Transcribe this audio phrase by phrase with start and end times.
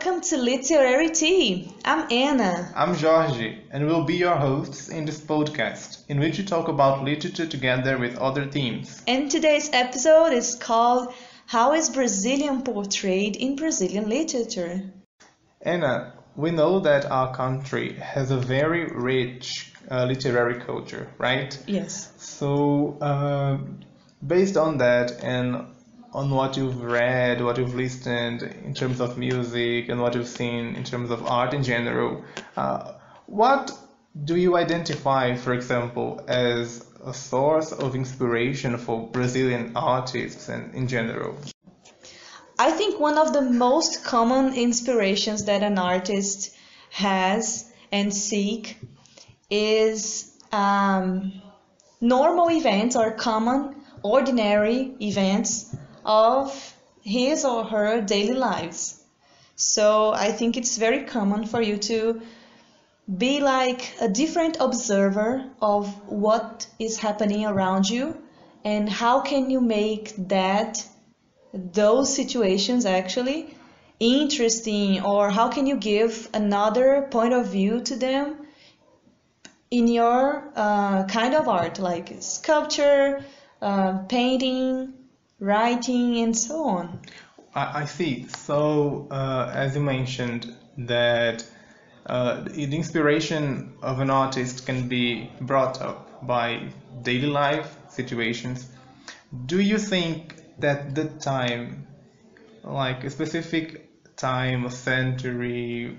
[0.00, 1.72] Welcome to Literary Tea.
[1.84, 2.72] I'm Anna.
[2.76, 7.02] I'm Jorge, and we'll be your hosts in this podcast, in which we talk about
[7.02, 9.02] literature together with other themes.
[9.08, 11.12] And today's episode is called
[11.46, 14.82] How is Brazilian Portrayed in Brazilian Literature?
[15.62, 21.60] Anna, we know that our country has a very rich uh, literary culture, right?
[21.66, 22.12] Yes.
[22.18, 23.58] So, uh,
[24.24, 25.66] based on that and
[26.12, 30.74] on what you've read, what you've listened in terms of music, and what you've seen
[30.74, 32.24] in terms of art in general,
[32.56, 32.92] uh,
[33.26, 33.72] what
[34.24, 40.88] do you identify, for example, as a source of inspiration for Brazilian artists and in
[40.88, 41.36] general?
[42.58, 46.56] I think one of the most common inspirations that an artist
[46.90, 48.78] has and seek
[49.50, 51.40] is um,
[52.00, 55.76] normal events or common, ordinary events
[56.08, 59.00] of his or her daily lives.
[59.54, 62.22] So I think it's very common for you to
[63.16, 68.16] be like a different observer of what is happening around you
[68.64, 70.84] and how can you make that
[71.54, 73.54] those situations actually
[73.98, 78.36] interesting or how can you give another point of view to them
[79.70, 83.24] in your uh, kind of art like sculpture
[83.62, 84.92] uh, painting
[85.40, 87.00] writing, and so on.
[87.54, 88.26] I, I see.
[88.28, 91.44] So, uh, as you mentioned, that
[92.06, 96.70] uh, the inspiration of an artist can be brought up by
[97.02, 98.66] daily life situations.
[99.46, 101.86] Do you think that the time,
[102.64, 105.96] like a specific time, a century,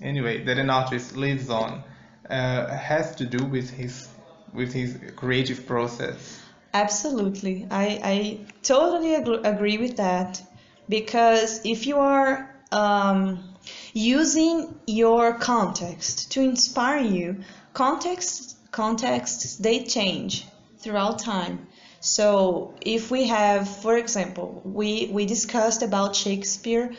[0.00, 1.82] anyway, that an artist lives on,
[2.28, 4.08] uh, has to do with his
[4.52, 6.40] with his creative process?
[6.74, 7.66] Absolutely.
[7.70, 10.42] I, I totally ag- agree with that
[10.88, 13.54] because if you are um,
[13.94, 17.42] using your context to inspire you,
[17.72, 20.46] context contexts they change
[20.78, 21.66] throughout time.
[22.00, 26.92] So if we have, for example, we, we discussed about Shakespeare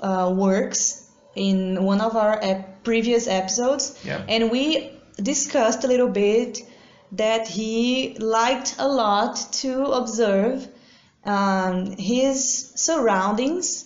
[0.00, 4.22] uh, works in one of our ep- previous episodes, yeah.
[4.28, 6.58] and we discussed a little bit
[7.16, 10.68] that he liked a lot to observe
[11.24, 13.84] um, his surroundings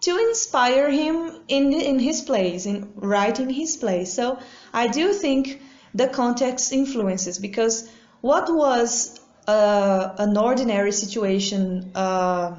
[0.00, 4.12] to inspire him in in his plays, in writing his plays.
[4.12, 4.38] so
[4.72, 5.60] i do think
[5.94, 9.18] the context influences because what was
[9.48, 12.54] uh, an ordinary situation uh,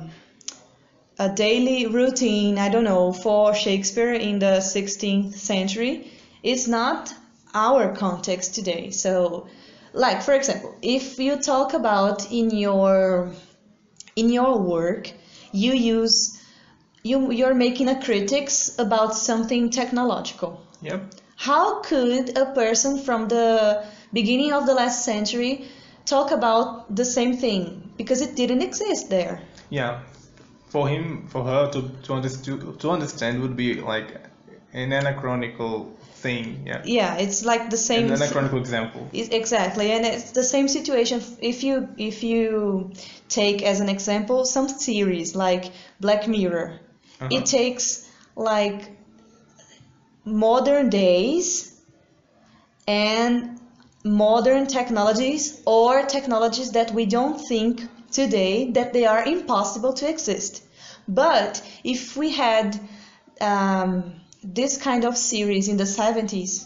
[1.19, 6.11] a daily routine i don't know for shakespeare in the 16th century
[6.43, 7.13] is not
[7.53, 9.47] our context today so
[9.93, 13.31] like for example if you talk about in your
[14.15, 15.11] in your work
[15.51, 16.41] you use
[17.03, 20.61] you you're making a critics about something technological.
[20.81, 21.15] Yep.
[21.35, 25.65] How could a person from the beginning of the last century
[26.05, 27.91] talk about the same thing?
[27.97, 29.41] Because it didn't exist there.
[29.69, 30.01] Yeah.
[30.69, 34.15] For him for her to to, understand to understand would be like
[34.73, 36.63] an anachronical thing.
[36.65, 36.81] Yeah.
[36.85, 38.11] Yeah, it's like the same.
[38.11, 39.09] An anachronic example.
[39.13, 41.21] Exactly, and it's the same situation.
[41.39, 42.91] If you if you
[43.29, 46.79] take as an example some series like Black Mirror,
[47.19, 47.29] uh-huh.
[47.31, 48.97] it takes like
[50.25, 51.81] modern days
[52.87, 53.59] and
[54.03, 57.81] modern technologies or technologies that we don't think
[58.11, 60.63] today that they are impossible to exist.
[61.07, 62.79] But if we had
[63.39, 66.65] um, this kind of series in the 70s,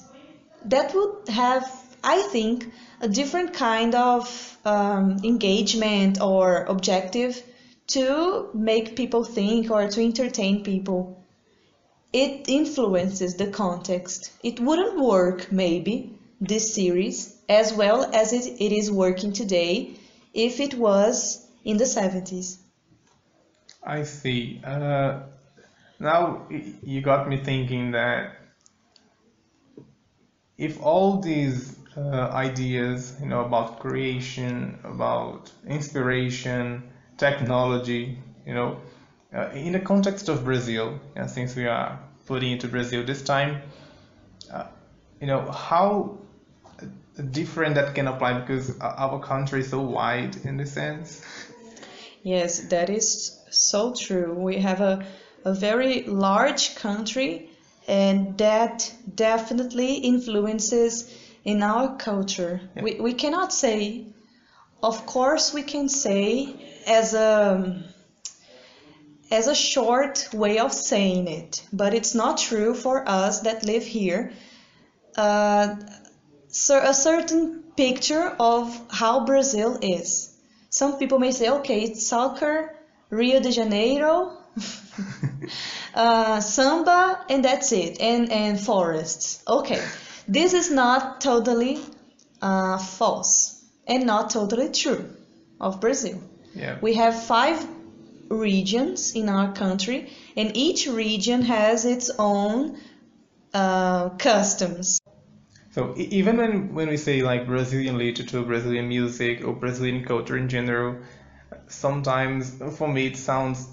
[0.66, 1.70] that would have,
[2.04, 2.72] I think,
[3.02, 7.42] a different kind of um, engagement or objective
[7.88, 11.24] to make people think or to entertain people.
[12.14, 14.32] It influences the context.
[14.42, 19.92] It wouldn't work, maybe, this series, as well as it, it is working today
[20.34, 22.58] if it was in the 70s.
[23.84, 24.62] I see.
[24.64, 25.20] Uh,
[26.00, 28.36] now you got me thinking that
[30.58, 36.84] if all these uh, ideas, you know, about creation, about inspiration,
[37.18, 38.80] technology, you know,
[39.34, 43.62] uh, in the context of Brazil, and since we are putting into Brazil this time,
[44.52, 44.66] uh,
[45.20, 46.18] you know, how
[47.32, 51.24] different that can apply because our country is so wide in the sense.
[52.24, 54.34] Yes, that is so true.
[54.34, 55.06] We have a
[55.46, 57.50] a very large country
[57.88, 61.14] and that definitely influences
[61.44, 62.60] in our culture.
[62.76, 62.84] Yeah.
[62.84, 64.08] We, we cannot say,
[64.82, 66.56] of course, we can say
[66.88, 67.84] as a
[69.32, 73.84] as a short way of saying it, but it's not true for us that live
[73.84, 74.32] here.
[75.18, 75.76] Uh,
[76.48, 80.32] so a certain picture of how Brazil is.
[80.70, 82.76] Some people may say, okay, it's soccer,
[83.10, 84.38] Rio de Janeiro,
[85.94, 89.44] uh, samba, and that's it, and, and forests.
[89.48, 89.82] Okay,
[90.28, 91.80] this is not totally
[92.42, 95.06] uh, false and not totally true
[95.60, 96.22] of Brazil.
[96.54, 96.78] Yeah.
[96.82, 97.66] We have five
[98.30, 102.78] regions in our country, and each region has its own
[103.54, 105.00] uh, customs.
[105.72, 110.48] So even when, when we say like Brazilian literature, Brazilian music, or Brazilian culture in
[110.48, 110.98] general,
[111.68, 113.68] sometimes for me it sounds,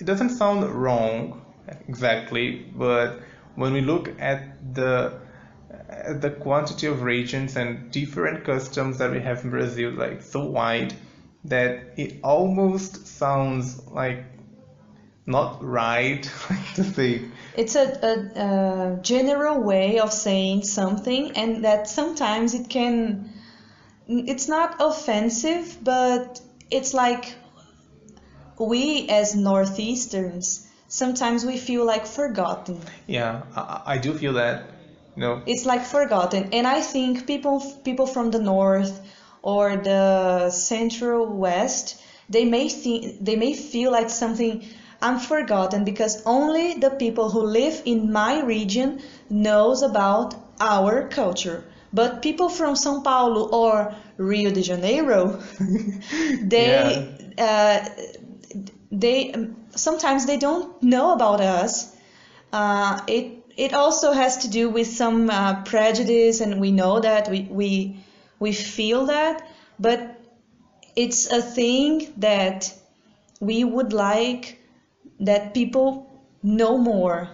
[0.00, 1.42] it doesn't sound wrong
[1.88, 3.20] exactly, but
[3.54, 5.20] when we look at the
[5.88, 10.44] at the quantity of regions and different customs that we have in Brazil, like so
[10.44, 10.94] wide,
[11.44, 14.24] that it almost sounds like
[15.26, 16.22] not right
[16.74, 17.22] to say.
[17.56, 23.32] It's a, a, a general way of saying something, and that sometimes it can.
[24.08, 27.34] It's not offensive, but it's like
[28.60, 32.78] we as Northeasterns sometimes we feel like forgotten.
[33.06, 34.70] Yeah, I, I do feel that.
[35.16, 39.00] You know, It's like forgotten, and I think people people from the north
[39.42, 41.96] or the central west
[42.28, 44.64] they may think they may feel like something
[45.02, 51.64] I'm forgotten because only the people who live in my region knows about our culture.
[51.92, 55.42] But people from São Paulo or Rio de Janeiro,
[56.42, 57.80] they uh,
[58.90, 59.34] they
[59.70, 61.94] sometimes they don't know about us.
[62.52, 67.28] Uh, it it also has to do with some uh, prejudice, and we know that
[67.28, 68.00] we we
[68.38, 69.48] we feel that,
[69.78, 70.20] but
[70.96, 72.72] it's a thing that
[73.40, 74.58] we would like
[75.20, 76.10] that people
[76.42, 77.28] know more.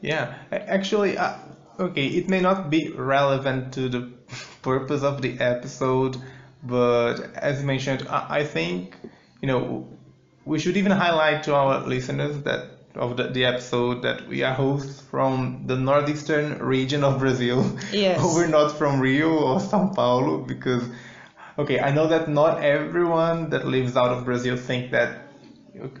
[0.00, 1.34] Yeah, actually, uh,
[1.78, 4.00] okay, it may not be relevant to the
[4.62, 6.16] purpose of the episode,
[6.62, 8.96] but as mentioned, I, I think,
[9.40, 9.88] you know,
[10.48, 14.54] we should even highlight to our listeners that of the, the episode that we are
[14.54, 17.78] hosts from the northeastern region of Brazil.
[17.92, 18.20] Yes.
[18.34, 20.88] We're not from Rio or São Paulo because,
[21.58, 25.18] okay, I know that not everyone that lives out of Brazil think that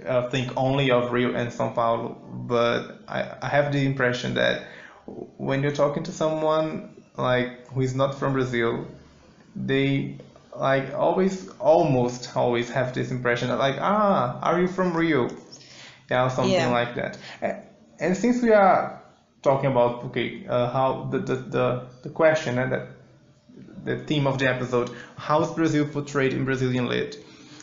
[0.06, 2.16] uh, think only of Rio and São Paulo,
[2.48, 4.66] but I, I have the impression that
[5.36, 8.88] when you're talking to someone like who is not from Brazil,
[9.54, 10.16] they
[10.58, 15.28] like always almost always have this impression that like ah are you from Rio?
[16.10, 16.68] Yeah or something Yeah.
[16.68, 17.18] like that.
[17.42, 17.56] A-
[18.00, 19.02] and since we are
[19.42, 22.86] talking about okay uh, how the, the the the question and that
[23.84, 27.16] the theme of the episode how is Brazil portrayed in Brazilian lit?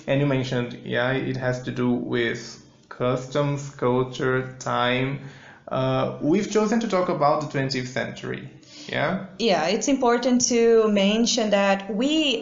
[0.07, 2.41] And you mentioned yeah it has to do with
[2.89, 5.21] customs culture time.
[5.67, 8.49] Uh, we've chosen to talk about the 20th century
[8.87, 12.39] yeah Yeah, it's important to mention that we,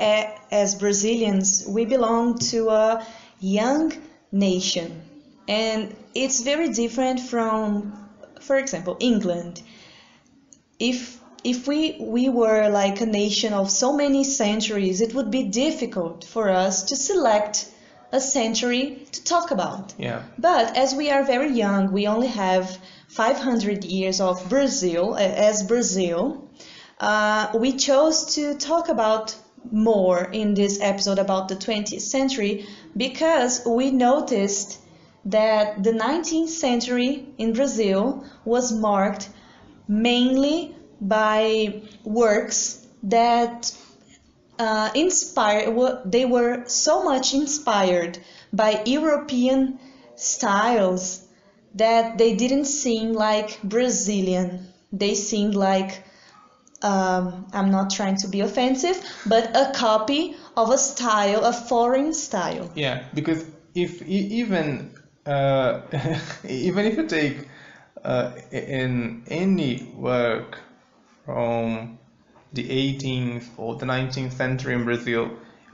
[0.52, 3.06] as Brazilians, we belong to a
[3.40, 3.94] young
[4.32, 5.02] nation,
[5.48, 7.94] and it's very different from,
[8.42, 9.62] for example, England.
[10.80, 15.44] If if we we were like a nation of so many centuries, it would be
[15.44, 17.68] difficult for us to select
[18.12, 19.94] a century to talk about.
[19.98, 22.78] yeah But as we are very young, we only have
[23.14, 26.50] 500 years of Brazil, uh, as Brazil,
[27.00, 29.36] uh, we chose to talk about
[29.72, 32.66] more in this episode about the 20th century
[32.98, 34.80] because we noticed
[35.26, 39.30] that the 19th century in Brazil was marked
[39.88, 43.76] mainly by works that
[44.58, 46.02] uh, inspired.
[46.06, 48.18] They were so much inspired
[48.52, 49.80] by European
[50.16, 51.23] styles
[51.76, 54.68] that they didn't seem like Brazilian.
[54.92, 56.04] They seemed like
[56.84, 62.14] um, I'm not trying to be offensive, but a copy of a style, a foreign
[62.14, 62.70] style.
[62.76, 64.94] Yeah, because if even
[65.26, 65.82] uh,
[66.48, 67.48] even if you take
[68.04, 70.60] uh, in any work
[71.26, 71.98] from
[72.52, 75.32] the 18th or the 19th century in Brazil,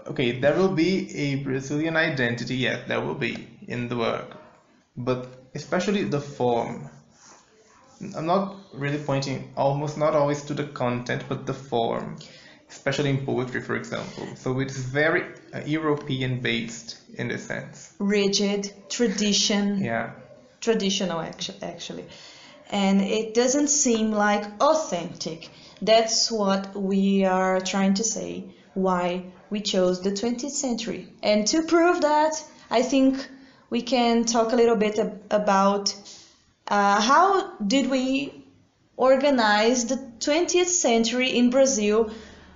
[0.07, 2.55] okay, there will be a Brazilian identity.
[2.55, 4.37] Yes, there will be in the work,
[4.95, 6.89] but especially the form.
[8.15, 12.17] I'm not really pointing almost not always to the content, but the form,
[12.69, 14.25] especially in poetry, for example.
[14.35, 17.93] So it's very uh, European based in a sense.
[17.99, 20.11] Rigid, tradition, Yeah,
[20.61, 22.05] traditional actu- actually.
[22.69, 25.49] And it doesn't seem like authentic.
[25.81, 31.07] That's what we are trying to say, why we chose the 20th century.
[31.23, 32.33] And to prove that,
[32.69, 33.27] I think
[33.69, 35.95] we can talk a little bit ab- about
[36.67, 38.43] uh, how did we
[38.97, 42.11] organize the 20th century in Brazil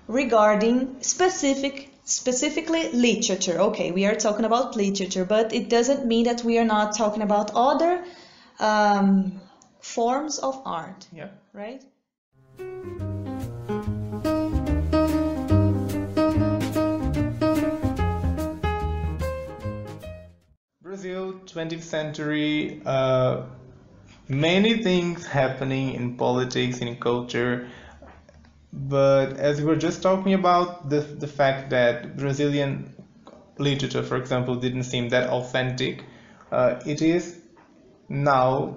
[0.08, 3.60] regarding specific specifically literature.
[3.60, 7.22] Okay, we are talking about literature, but it doesn't mean that we are not talking
[7.22, 8.03] about other
[8.60, 9.39] um,
[9.79, 11.29] forms of art, Yeah.
[11.53, 11.82] right?
[21.13, 23.43] Brazil, 20th century, uh,
[24.27, 27.67] many things happening in politics, in culture.
[28.72, 32.96] But as we were just talking about, the, the fact that Brazilian
[33.60, 36.03] literature, for example, didn't seem that authentic,
[36.51, 37.39] uh, it is
[38.10, 38.75] now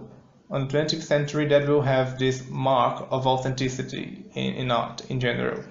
[0.50, 5.20] on the 20th century that we'll have this mark of authenticity in, in art in
[5.20, 5.64] general,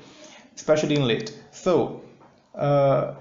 [0.56, 1.32] especially in lit.
[1.52, 2.02] So,
[2.56, 3.14] uh,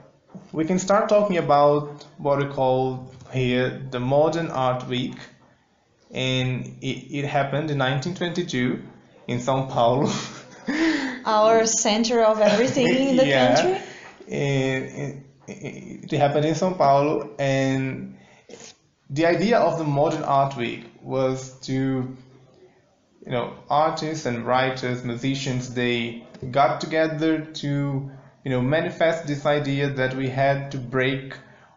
[0.53, 5.17] we can start talking about what we call here the Modern Art Week,
[6.11, 8.83] and it, it happened in 1922
[9.29, 10.11] in São Paulo.
[11.26, 13.55] Our center of everything in the Yeah.
[13.55, 13.83] country.
[14.31, 18.17] And it, it happened in São Paulo, and
[19.11, 21.75] the idea of the Modern Art Week was to,
[23.26, 28.11] you know, artists and writers, musicians, they got together to,
[28.45, 31.35] you know, manifest this idea that we had to break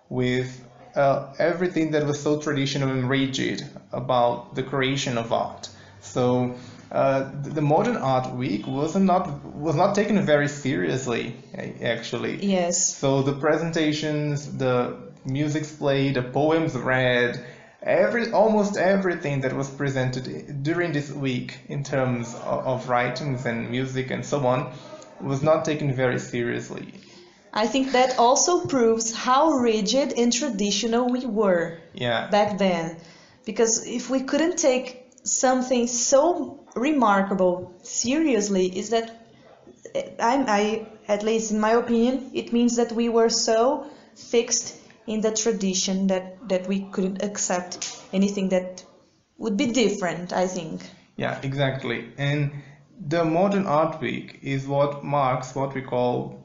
[0.09, 0.66] with
[0.97, 5.69] uh, everything that was so traditional and rigid about the creation of art.
[6.01, 6.55] So
[6.91, 11.35] uh, the Modern Art Week was not was not taken very seriously,
[11.81, 12.43] actually.
[12.43, 12.95] Yes.
[12.95, 17.45] So the presentations, the music's played, the poems read,
[17.83, 23.69] every almost everything that was presented during this week in terms of, of writings and
[23.69, 24.71] music and so on
[25.21, 26.93] was not taken very seriously.
[27.53, 32.29] I think that also proves how rigid and traditional we were Yeah.
[32.29, 32.97] back then.
[33.45, 39.11] Because if we couldn't take something so remarkable seriously, is that
[40.19, 44.75] I, I, at least in my opinion, it means that we were so fixed
[45.05, 48.83] in the tradition that, that we couldn't accept anything that
[49.37, 50.81] would be different, I think.
[51.15, 52.11] Yeah, exactly.
[52.17, 52.51] And
[52.99, 56.36] the modern art week is what marks what we call,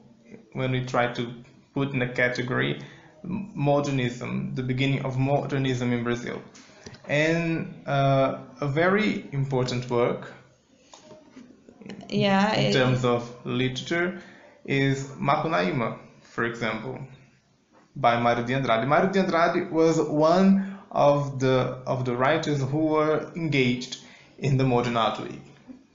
[0.53, 1.27] when we try to
[1.73, 2.81] put in a category,
[3.23, 6.41] modernism, the beginning of modernism in Brazil.
[7.07, 10.31] And uh, a very important work
[12.09, 14.21] Yeah, in it- terms of literature
[14.65, 16.99] is Macunaíma, for example,
[17.95, 18.85] by Mário de Andrade.
[18.87, 21.55] Mário de Andrade was one of the
[21.87, 23.97] of the writers who were engaged
[24.37, 25.41] in the modern art week.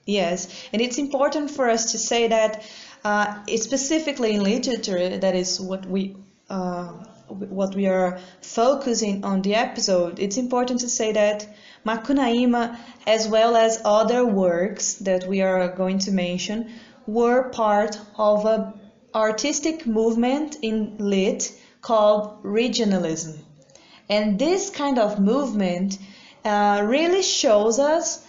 [0.05, 2.63] Yes, and it's important for us to say that
[3.03, 6.15] uh, it's specifically in literature that is what we
[6.49, 6.93] uh,
[7.29, 10.19] what we are focusing on the episode.
[10.19, 11.47] It's important to say that
[11.85, 16.71] Macunaíma, as well as other works that we are going to mention,
[17.05, 18.73] were part of a
[19.13, 21.51] artistic movement in lit
[21.81, 23.37] called regionalism.
[24.09, 25.97] And this kind of movement
[26.43, 28.25] uh, really shows us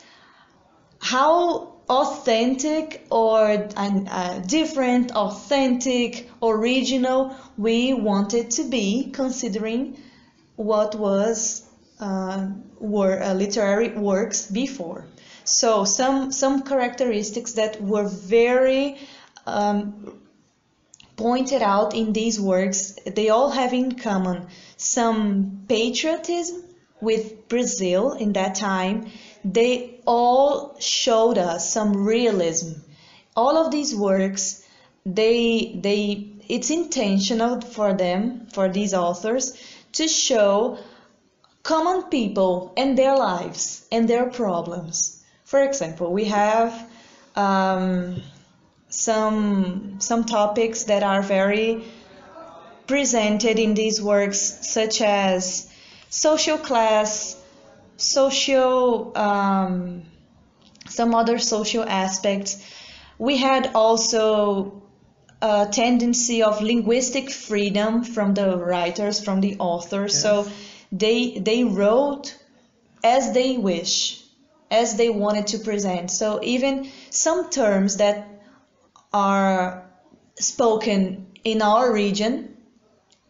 [1.01, 9.97] how authentic or uh, different, authentic, original we wanted to be, considering
[10.55, 11.67] what was
[11.99, 12.47] uh,
[12.79, 15.05] were uh, literary works before.
[15.45, 18.97] So some some characteristics that were very
[19.47, 20.21] um,
[21.17, 26.63] pointed out in these works, they all have in common some patriotism
[27.01, 29.11] with Brazil in that time.
[29.45, 32.81] They all showed us some realism.
[33.37, 34.67] All of these works,
[35.07, 39.57] they they it's intentional for them, for these authors,
[39.93, 40.79] to show
[41.63, 45.23] common people and their lives and their problems.
[45.45, 46.89] For example, we have
[47.37, 48.23] um,
[48.89, 51.85] some some topics that are very
[52.87, 55.71] presented in these works, such as
[56.09, 57.40] social class,
[58.01, 60.03] social um,
[60.89, 62.65] some other social aspects.
[63.19, 64.83] We had also
[65.43, 70.21] a tendency of linguistic freedom from the writers, from the authors.
[70.21, 70.51] So
[70.91, 72.37] they they wrote
[73.05, 74.23] as they wish,
[74.71, 76.11] as they wanted to present.
[76.11, 78.27] So even some terms that
[79.13, 79.91] are
[80.39, 82.57] spoken in our region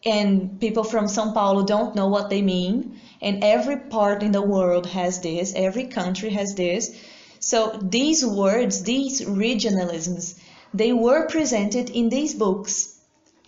[0.03, 4.41] and people from São Paulo don't know what they mean and every part in the
[4.41, 6.95] world has this every country has this
[7.39, 10.39] so these words these regionalisms
[10.73, 12.99] they were presented in these books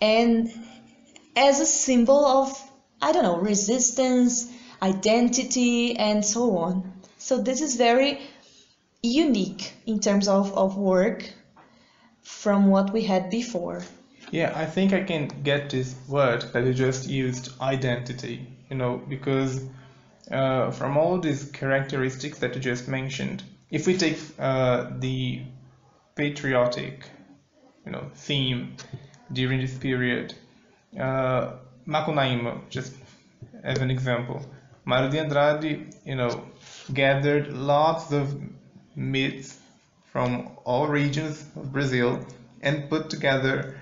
[0.02, 0.52] and
[1.36, 2.70] as a symbol of
[3.04, 4.50] I don't know, resistance,
[4.82, 6.94] identity, and so on.
[7.18, 8.22] So this is very
[9.02, 11.30] unique in terms of, of work
[12.22, 13.84] from what we had before.
[14.32, 18.98] Yeah, I think I can get this word that you just used, identity, you know,
[19.08, 19.64] because
[20.32, 25.42] uh, from all these characteristics that you just mentioned, if we take uh, the
[26.16, 27.06] patriotic,
[27.86, 28.76] you know, theme
[29.32, 30.34] during this period,
[31.00, 31.52] uh,
[31.88, 32.94] Macunaíma, just
[33.64, 34.44] as an example,
[34.88, 36.32] Mário de Andrade, you know,
[36.94, 38.26] gathered lots of
[38.96, 39.60] myths
[40.12, 42.26] from all regions of Brazil
[42.62, 43.76] and put together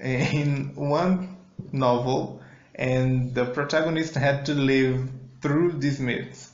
[0.00, 1.36] in one
[1.72, 2.37] novel,
[2.78, 5.10] and the protagonist had to live
[5.42, 6.52] through these myths.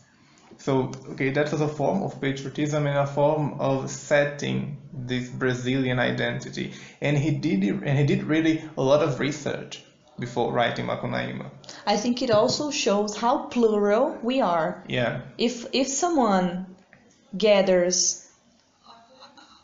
[0.58, 5.98] So, okay, that was a form of patriotism and a form of setting this Brazilian
[5.98, 6.72] identity.
[7.02, 9.84] And he did, and he did really a lot of research
[10.18, 11.50] before writing Macunaíma.
[11.86, 14.82] I think it also shows how plural we are.
[14.88, 15.22] Yeah.
[15.36, 16.66] If if someone
[17.36, 18.26] gathers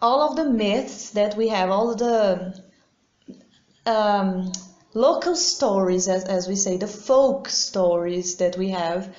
[0.02, 2.62] all of the myths that we have, all of the
[3.86, 4.52] um,
[4.94, 9.14] local stories, as, as we say, the folk stories that we have.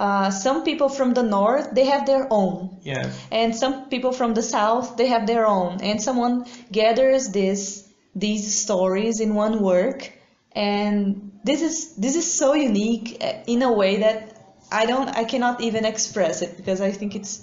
[0.00, 3.10] Uh, some people from the north they have their own Yeah.
[3.32, 8.54] and some people from the south they have their own and someone gathers this these
[8.62, 10.12] stories in one work
[10.52, 14.36] and this is this is so unique uh, in a way that
[14.70, 17.42] I don't I cannot even express it because I think it's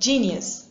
[0.00, 0.61] genius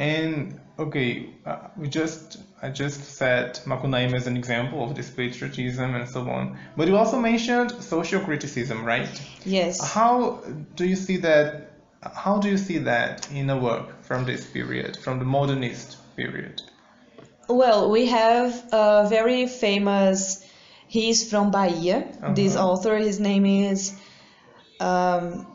[0.00, 5.94] And okay, uh, we just I just said Macunaíma as an example of this patriotism
[5.94, 6.56] and so on.
[6.76, 9.08] But you also mentioned social criticism, right?
[9.44, 10.40] yes How
[10.74, 11.44] do you see that?
[12.02, 16.62] How do you see that in a work from this period, from the modernist period?
[17.48, 20.42] Well, we have a very famous.
[20.88, 21.98] He's from Bahia.
[22.34, 22.70] This Uh-huh.
[22.72, 23.92] author, his name is
[24.80, 25.46] um,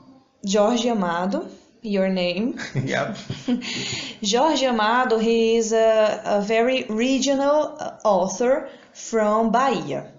[0.47, 1.47] Jorge Amado.
[1.85, 3.15] Your name, yeah.
[4.25, 5.19] Jorge Amado.
[5.19, 10.11] He is a, a very regional uh, author from Bahia,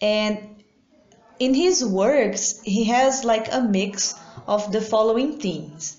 [0.00, 0.64] and
[1.38, 4.14] in his works he has like a mix
[4.46, 5.98] of the following themes: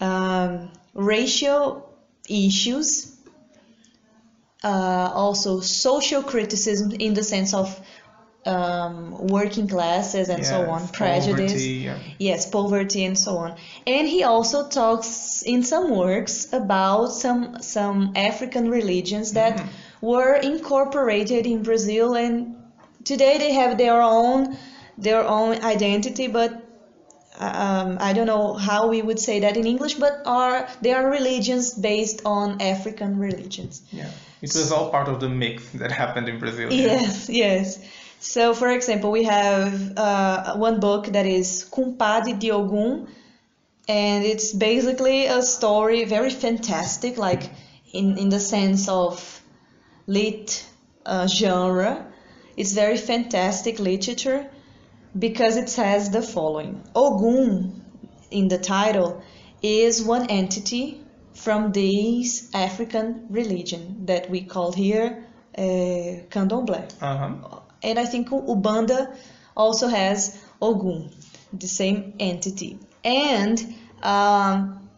[0.00, 1.92] um, racial
[2.28, 3.12] issues,
[4.62, 7.80] uh, also social criticism in the sense of
[8.46, 11.98] um, working classes and so on, prejudice, poverty, yeah.
[12.18, 13.56] yes, poverty and so on.
[13.86, 20.06] And he also talks in some works about some some African religions that Mm-hmm.
[20.06, 22.56] were incorporated in Brazil, and
[23.04, 24.56] today they have their own
[24.96, 26.52] their own identity, but
[27.38, 31.08] um, I don't know how we would say that in English, but are they are
[31.10, 33.82] religions based on African religions.
[33.92, 34.10] Yeah.
[34.40, 36.72] It was all part of the mix that happened in Brazil.
[36.72, 37.00] yeah.
[37.00, 37.78] Yes, yes.
[38.20, 42.50] So, for example, we have uh, one book that is Compadre de
[43.88, 47.50] and it's basically a story, very fantastic, like
[47.92, 49.42] in, in the sense of
[50.06, 50.66] lit
[51.06, 52.06] uh, genre.
[52.56, 54.50] It's very fantastic literature
[55.18, 57.80] because it says the following Ogum,
[58.30, 59.22] in the title,
[59.62, 61.00] is one entity
[61.34, 65.24] from this African religion that we call here
[65.56, 65.60] uh,
[66.30, 66.92] Candomblé.
[67.00, 67.60] Uh-huh.
[67.82, 69.14] And I think Umbanda
[69.56, 71.10] also has Ogun,
[71.52, 72.78] the same entity.
[73.04, 74.88] And um,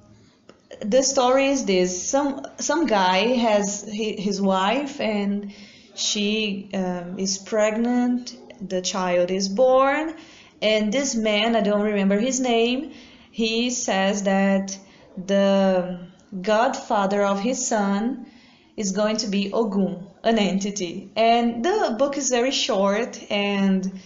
[0.81, 5.53] the story is this: some some guy has his wife, and
[5.95, 8.37] she um, is pregnant.
[8.67, 10.15] The child is born,
[10.61, 12.93] and this man, I don't remember his name,
[13.31, 14.77] he says that
[15.17, 15.99] the
[16.43, 18.27] godfather of his son
[18.77, 21.11] is going to be Ogun, an entity.
[21.17, 24.01] And the book is very short and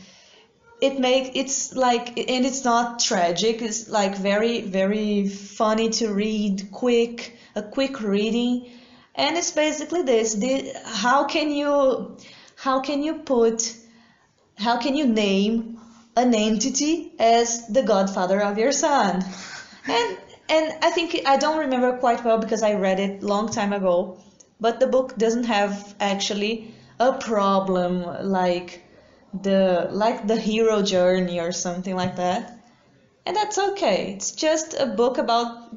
[0.80, 6.70] it make it's like and it's not tragic, it's like very very funny to read,
[6.70, 8.70] quick, a quick reading.
[9.16, 12.16] And it's basically this, the, how can you
[12.56, 13.76] how can you put
[14.56, 15.78] how can you name
[16.16, 19.24] an entity as the godfather of your son?
[19.86, 20.16] And
[20.48, 24.18] and I think I don't remember quite well because I read it long time ago,
[24.60, 28.82] but the book doesn't have actually a problem like
[29.32, 32.52] the like the hero journey or something like that.
[33.26, 34.12] And that's okay.
[34.14, 35.74] It's just a book about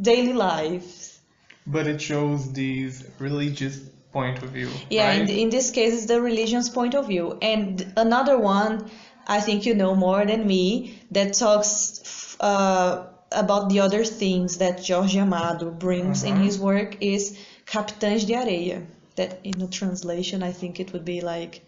[0.00, 1.20] daily lives
[1.66, 3.78] But it shows these religious
[4.12, 4.70] point of view.
[4.90, 5.20] Yeah, right?
[5.20, 7.38] in, in this case, it's the religion's point of view.
[7.42, 8.90] And another one,
[9.26, 14.86] I think you know more than me, that talks uh, about the other things that
[14.86, 16.44] Jorge Amado brings in Mhm.
[16.44, 17.36] his work is
[17.70, 18.86] Capitães de Areia.
[19.16, 21.62] That in the translation, I think it would be like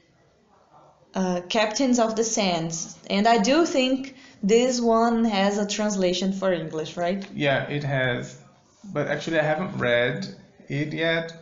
[1.14, 6.52] uh, Captains of the Sands, and I do think this one has a translation for
[6.52, 7.26] English, right?
[7.34, 8.38] Yeah, it has.
[8.84, 10.26] But actually, I haven't read
[10.68, 11.34] it yet.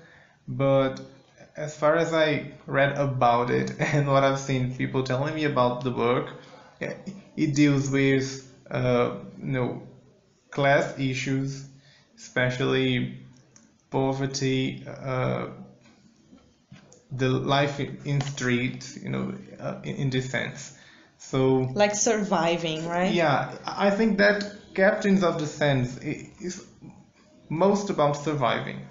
[0.49, 1.01] But
[1.57, 5.85] as far as I read about it and what I've seen people telling me about
[5.85, 6.31] the book,
[6.81, 9.83] it deals with uh, you know
[10.51, 11.65] class issues,
[12.17, 13.21] especially
[13.91, 15.49] poverty, uh,
[17.13, 20.77] the life in streets, you know, uh, in, in this sense.
[21.19, 23.13] So like surviving, right?
[23.13, 26.65] Yeah, I think that Captains of the Sands is
[27.49, 28.87] most about surviving.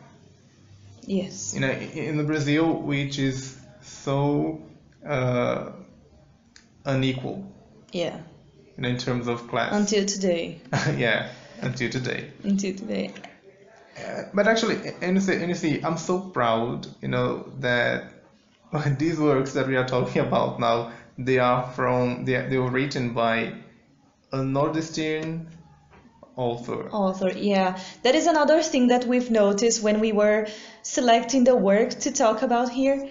[1.05, 1.53] Yes.
[1.55, 4.61] You know, in the Brazil, which is so
[5.05, 5.71] uh,
[6.85, 7.51] unequal.
[7.91, 8.17] Yeah.
[8.77, 9.73] You know, in terms of class.
[9.73, 10.59] Until today.
[10.97, 11.31] yeah,
[11.61, 12.31] until today.
[12.43, 13.11] Until today.
[14.05, 18.13] Uh, but actually, and you, see, I'm so proud, you know, that
[18.97, 23.13] these works that we are talking about now, they are from, they, they were written
[23.13, 23.53] by
[24.31, 25.49] a Northeastern
[26.35, 26.89] author.
[26.91, 27.77] Author, yeah.
[28.03, 30.47] That is another thing that we've noticed when we were
[30.83, 33.09] selecting the work to talk about here.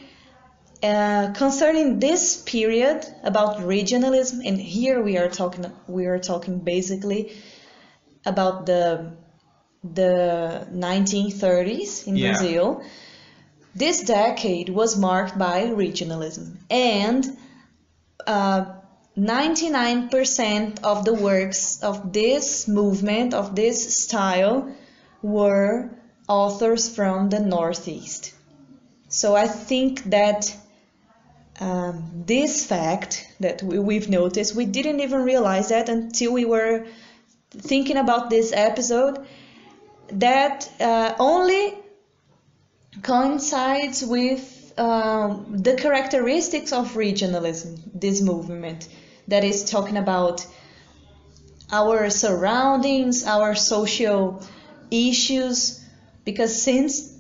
[0.83, 7.33] Uh, concerning this period about regionalism, and here we are talking, we are talking basically
[8.24, 9.12] about the
[9.83, 12.33] the 1930s in yeah.
[12.33, 12.83] Brazil.
[13.75, 17.25] This decade was marked by regionalism, and
[18.27, 18.64] uh,
[19.17, 24.73] 99% of the works of this movement, of this style,
[25.23, 25.91] were
[26.29, 28.33] authors from the Northeast.
[29.09, 30.55] So I think that
[31.61, 36.87] um, this fact that we, have noticed, we didn't even realize that until we were
[37.51, 39.27] thinking about this episode,
[40.12, 41.75] that uh, only
[43.03, 48.88] coincides with um, the characteristics of regionalism, this movement
[49.29, 50.47] that is talking about
[51.71, 54.42] our surroundings, our social
[54.90, 55.85] issues,
[56.25, 57.14] because since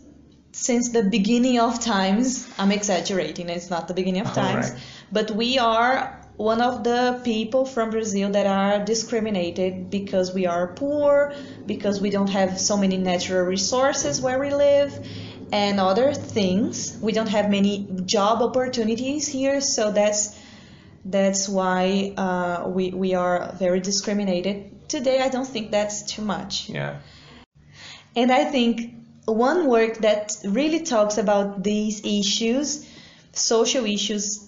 [0.52, 4.80] since the beginning of times, I'm exaggerating, it's not the beginning of times, right.
[5.12, 10.68] but we are one of the people from Brazil that are discriminated because we are
[10.68, 11.34] poor,
[11.66, 15.04] because we don't have so many natural resources where we live,
[15.52, 16.96] and other things.
[17.02, 20.38] We don't have many job opportunities here, so that's
[21.04, 24.88] that's why uh, we, we are very discriminated.
[24.88, 26.68] Today, I don't think that's too much.
[26.68, 27.00] Yeah.
[28.14, 32.86] And I think one work that really talks about these issues,
[33.32, 34.47] social issues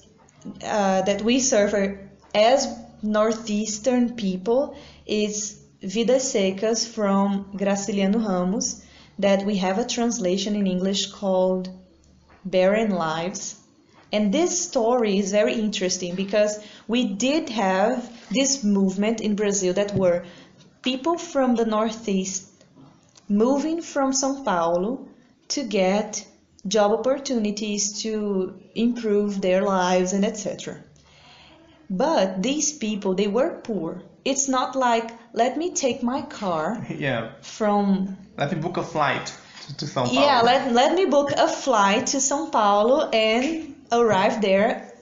[0.65, 1.99] uh, that we serve
[2.35, 4.77] as Northeastern people,
[5.07, 8.85] is Vidas Secas from Graciliano Ramos,
[9.19, 11.69] that we have a translation in English called
[12.45, 13.57] Barren Lives.
[14.13, 19.95] And this story is very interesting because we did have this movement in Brazil that
[19.95, 20.25] were
[20.83, 22.51] people from the Northeast
[23.29, 25.07] moving from São Paulo
[25.49, 26.27] to get
[26.67, 30.77] job opportunities to improve their lives and etc.
[31.89, 34.03] But these people, they were poor.
[34.25, 37.33] It's not like, let me take my car yeah.
[37.41, 38.17] from...
[38.37, 39.33] Let me book a flight
[39.79, 40.13] to São Paulo.
[40.13, 44.93] Yeah, let, let me book a flight to São Paulo and arrive there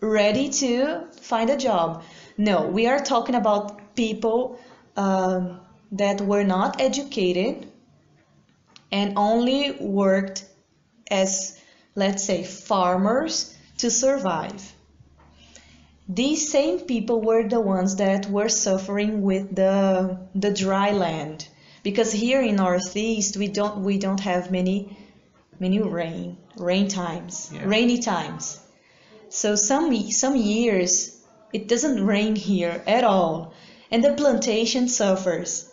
[0.00, 2.02] ready to find a job.
[2.36, 4.58] No, we are talking about people
[4.96, 5.60] um,
[5.92, 7.68] that were not educated
[8.90, 10.44] and only worked
[11.12, 11.58] as,
[11.94, 14.72] let's say, farmers to survive.
[16.08, 21.46] These same people were the ones that were suffering with the the dry land
[21.82, 24.96] because here in Northeast we don't we don't have many
[25.60, 27.62] many rain rain times, yeah.
[27.64, 28.58] rainy times.
[29.28, 30.92] So some some years
[31.52, 33.54] it doesn't rain here at all,
[33.90, 35.68] and the plantation suffers.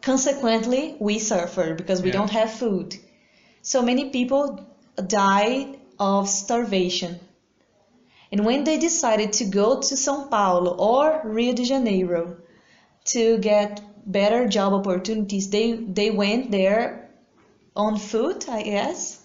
[0.00, 2.18] Consequently, we suffer because we yeah.
[2.18, 2.94] don't have food.
[3.62, 7.18] So many people died of starvation.
[8.32, 12.36] And when they decided to go to São Paulo or Rio de Janeiro
[13.06, 17.10] to get better job opportunities, they, they went there
[17.76, 19.24] on foot, I guess,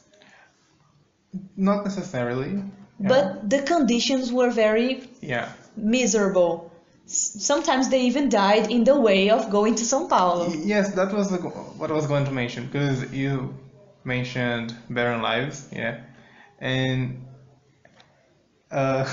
[1.56, 2.64] not necessarily.
[3.00, 3.08] Yeah.
[3.08, 5.52] But the conditions were very yeah.
[5.76, 6.72] miserable.
[7.06, 10.50] Sometimes they even died in the way of going to São Paulo.
[10.50, 13.56] Yes, that was the, what I was going to mention because you
[14.04, 16.02] mentioned barren lives, yeah,
[16.60, 17.26] and
[18.72, 19.04] uh,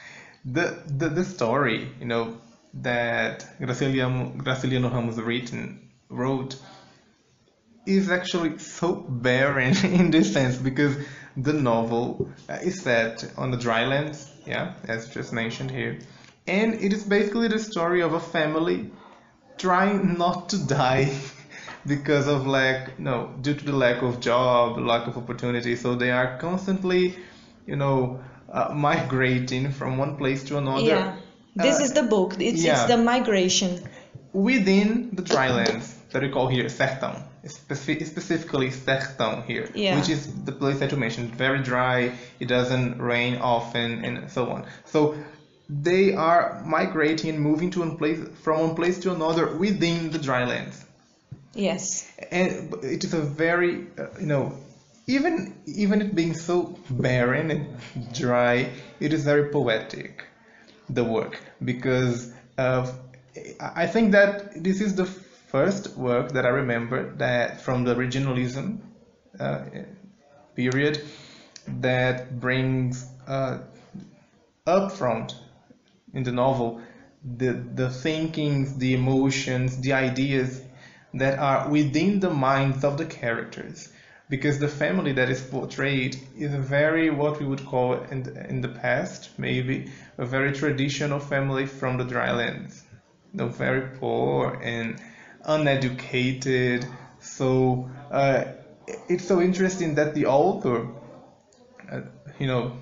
[0.44, 2.36] the, the the story, you know,
[2.74, 6.56] that Graciliano, Graciliano Ramos written wrote
[7.86, 10.96] is actually so barren in this sense because
[11.36, 12.30] the novel
[12.62, 15.98] is set on the drylands yeah, as just mentioned here.
[16.46, 18.90] And it is basically the story of a family
[19.58, 21.12] trying not to die
[21.86, 25.76] because of lack, no, due to the lack of job, lack of opportunity.
[25.76, 27.16] So they are constantly,
[27.66, 28.20] you know,
[28.52, 30.82] uh, migrating from one place to another.
[30.82, 31.16] Yeah.
[31.54, 32.34] This Uh, is the book.
[32.38, 32.74] It's, yeah.
[32.74, 33.80] it's the migration.
[34.32, 39.96] within the drylands that we call here sertão, speci- specifically sertão here, Yeah.
[39.96, 44.50] which is the place that you mentioned, very dry, it doesn't rain often, and so
[44.50, 44.66] on.
[44.84, 45.14] So
[45.70, 50.18] they are migrating and moving to one place from one place to another within the
[50.18, 50.84] drylands,
[51.56, 52.06] Yes.
[52.30, 54.52] and it is a very, uh, you know.
[55.08, 60.24] Even even it being so barren and dry, it is very poetic,
[60.90, 62.90] the work, because uh,
[63.60, 68.78] I think that this is the first work that I remember that from the regionalism
[69.38, 69.60] uh,
[70.56, 71.00] period
[71.68, 73.58] that brings uh,
[74.66, 75.34] up front
[76.14, 76.80] in the novel
[77.38, 80.62] the the thinkings, the emotions, the ideas
[81.18, 83.88] that are within the minds of the characters.
[84.28, 88.48] Because the family that is portrayed is a very what we would call in the,
[88.48, 89.86] in the past maybe
[90.18, 92.82] a very traditional family from the drylands
[93.36, 95.00] you very poor and
[95.44, 96.86] uneducated.
[97.20, 98.44] So uh,
[99.08, 100.88] it's so interesting that the author,
[101.90, 102.00] uh,
[102.38, 102.72] you know,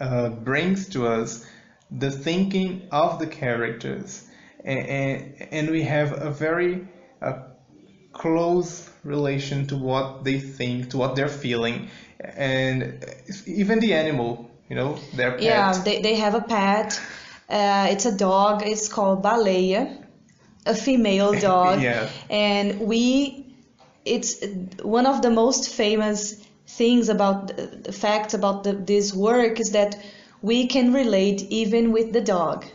[0.00, 1.44] uh, brings to us
[1.90, 4.22] the thinking of the characters,
[4.64, 6.84] and, and, and we have a very
[7.26, 7.42] uh,
[8.12, 11.88] close relation to what they think, to what they're feeling,
[12.20, 13.04] and
[13.46, 15.42] even the animal, you know, their pet.
[15.42, 17.00] Yeah, they, they have a pet.
[17.48, 18.62] Uh, it's a dog.
[18.64, 20.04] It's called Baleia,
[20.64, 21.82] a female dog.
[21.82, 22.08] Yeah.
[22.30, 23.54] And we,
[24.04, 24.44] it's
[24.82, 27.52] one of the most famous things about
[27.94, 29.96] facts about the, this work is that
[30.42, 32.66] we can relate even with the dog.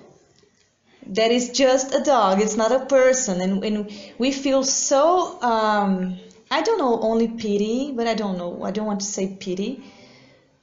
[1.08, 2.42] That is just a dog.
[2.42, 5.42] It's not a person, and, and we feel so.
[5.42, 6.18] Um,
[6.50, 8.64] I don't know only pity, but I don't know.
[8.64, 9.82] I don't want to say pity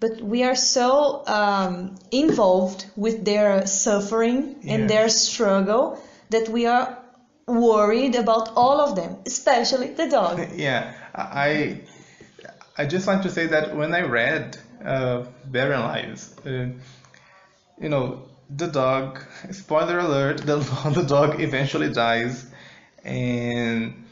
[0.01, 7.03] but we are so um, involved with their suffering and their struggle that we are
[7.47, 10.41] worried about all of them, especially the dog.
[10.57, 11.81] Yeah, I
[12.77, 16.69] I just like to say that when I read uh, Barren Lives, uh,
[17.81, 19.21] you know, the dog.
[19.51, 20.57] Spoiler alert: the
[20.95, 22.47] the dog eventually dies,
[23.05, 24.05] and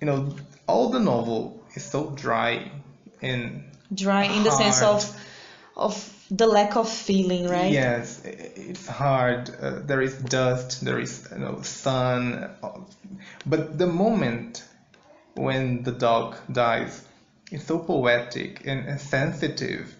[0.00, 0.34] you know,
[0.66, 2.70] all the novel is so dry
[3.22, 3.64] and
[3.94, 5.04] Dry in the sense of
[5.76, 7.70] of the lack of feeling, right?
[7.70, 9.48] Yes, it's hard.
[9.60, 12.50] Uh, there is dust, there is you know sun,
[13.46, 14.64] but the moment
[15.34, 17.06] when the dog dies,
[17.52, 19.95] it's so poetic and sensitive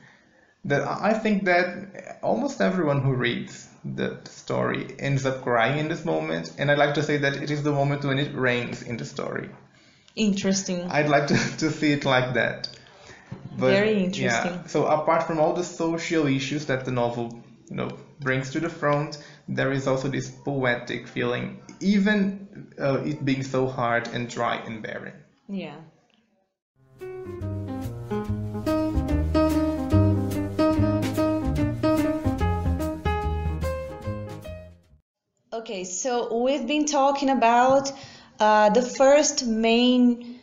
[0.67, 6.05] that I think that almost everyone who reads the story ends up crying in this
[6.05, 6.53] moment.
[6.59, 9.05] And I like to say that it is the moment when it rains in the
[9.05, 9.49] story.
[10.17, 10.89] Interesting.
[10.91, 12.69] I'd like to, to see it like that.
[13.59, 14.53] But, Very interesting.
[14.53, 18.61] Yeah, so apart from all the social issues that the novel, you know, brings to
[18.61, 24.29] the front, there is also this poetic feeling, even uh, it being so hard and
[24.29, 25.15] dry and barren.
[25.49, 25.77] Yeah.
[35.67, 37.91] Okay, so we've been talking about
[38.39, 40.39] uh, the first main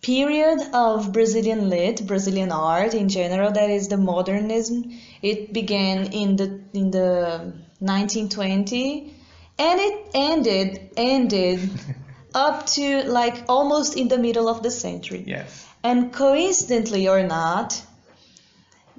[0.00, 4.98] period of Brazilian lit, Brazilian art in general, that is the modernism.
[5.20, 9.14] It began in the in the 1920
[9.58, 11.68] and it ended ended
[12.34, 15.22] up to like almost in the middle of the century.
[15.26, 15.68] Yes.
[15.84, 17.82] And coincidentally or not,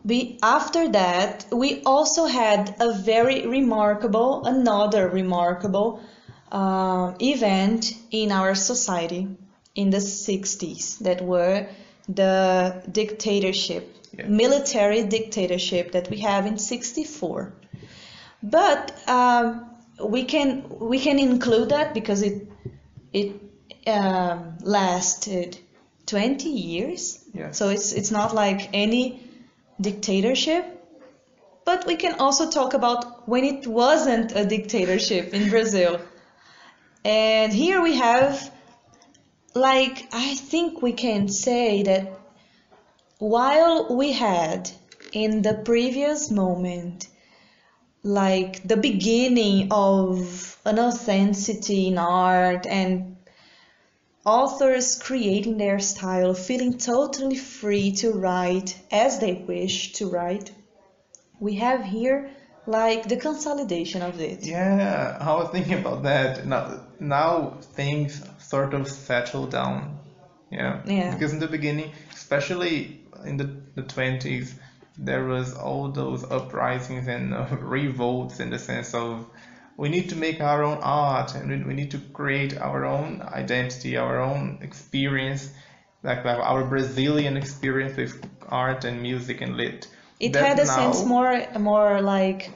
[0.03, 6.01] we, after that, we also had a very remarkable, another remarkable
[6.51, 9.27] uh, event in our society
[9.75, 11.67] in the 60s that were
[12.07, 14.27] the dictatorship, Yeah.
[14.27, 17.53] military dictatorship that we have in 64.
[18.41, 19.65] But um,
[20.03, 22.47] we can we can include that because it
[23.11, 23.31] it
[23.87, 25.57] um, lasted
[26.05, 27.19] 20 years.
[27.51, 29.26] So it's it's not like any
[29.79, 30.65] dictatorship.
[31.65, 35.99] But we can also talk about when it wasn't a dictatorship in Brazil.
[37.03, 38.51] And here we have
[39.53, 42.19] like I think we can say that
[43.17, 44.69] while we had
[45.11, 47.07] in the previous moment
[48.03, 53.16] like the beginning of an authenticity in art and
[54.27, 60.51] authors creating their style, feeling totally free to write as they wish to write.
[61.39, 62.29] we have here
[62.65, 64.45] like the consolidation of it.
[64.45, 66.45] Yeah, I was thinking about that.
[66.45, 69.99] Now, now things sort of settle down.
[70.51, 70.81] Yeah.
[70.85, 71.13] Yeah.
[71.13, 74.53] Because in the beginning, especially in the, the 20s,
[74.97, 79.25] there was all those uprisings and uh, revolts in the sense of
[79.77, 83.95] we need to make our own art and we, need to create our own identity,
[83.95, 85.51] our own experience,
[86.03, 89.87] like, our Brazilian experience with art and music and lit.
[90.19, 92.49] It That had a now- sense more more like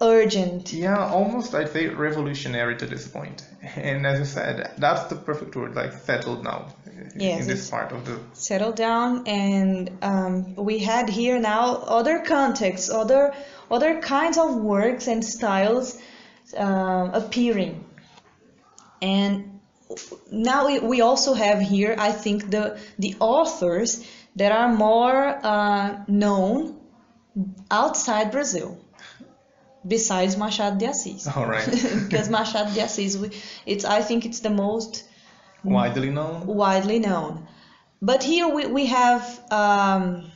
[0.00, 0.72] urgent.
[0.72, 3.44] Yeah, almost I'd say revolutionary to this point.
[3.76, 6.66] And as you said, that's the perfect word, like settled now
[7.14, 12.20] Yes, in this part of the settle down and um, we had here now other
[12.20, 13.32] contexts other
[13.70, 15.98] other kinds of works and styles
[16.56, 17.84] um, appearing
[19.00, 19.60] and
[20.30, 24.06] now we, we also have here i think the the authors
[24.36, 26.78] that are more uh, known
[27.70, 28.78] outside brazil
[29.86, 31.66] besides machado de assis All right.
[32.08, 33.16] because machado de assis
[33.66, 35.04] it's i think it's the most
[35.64, 36.46] widely known.
[36.46, 37.46] widely known.
[38.02, 40.30] But here we, we have um,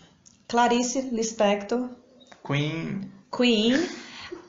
[0.49, 1.95] Clarice Lispector,
[2.43, 3.11] Queen.
[3.39, 3.75] Queen,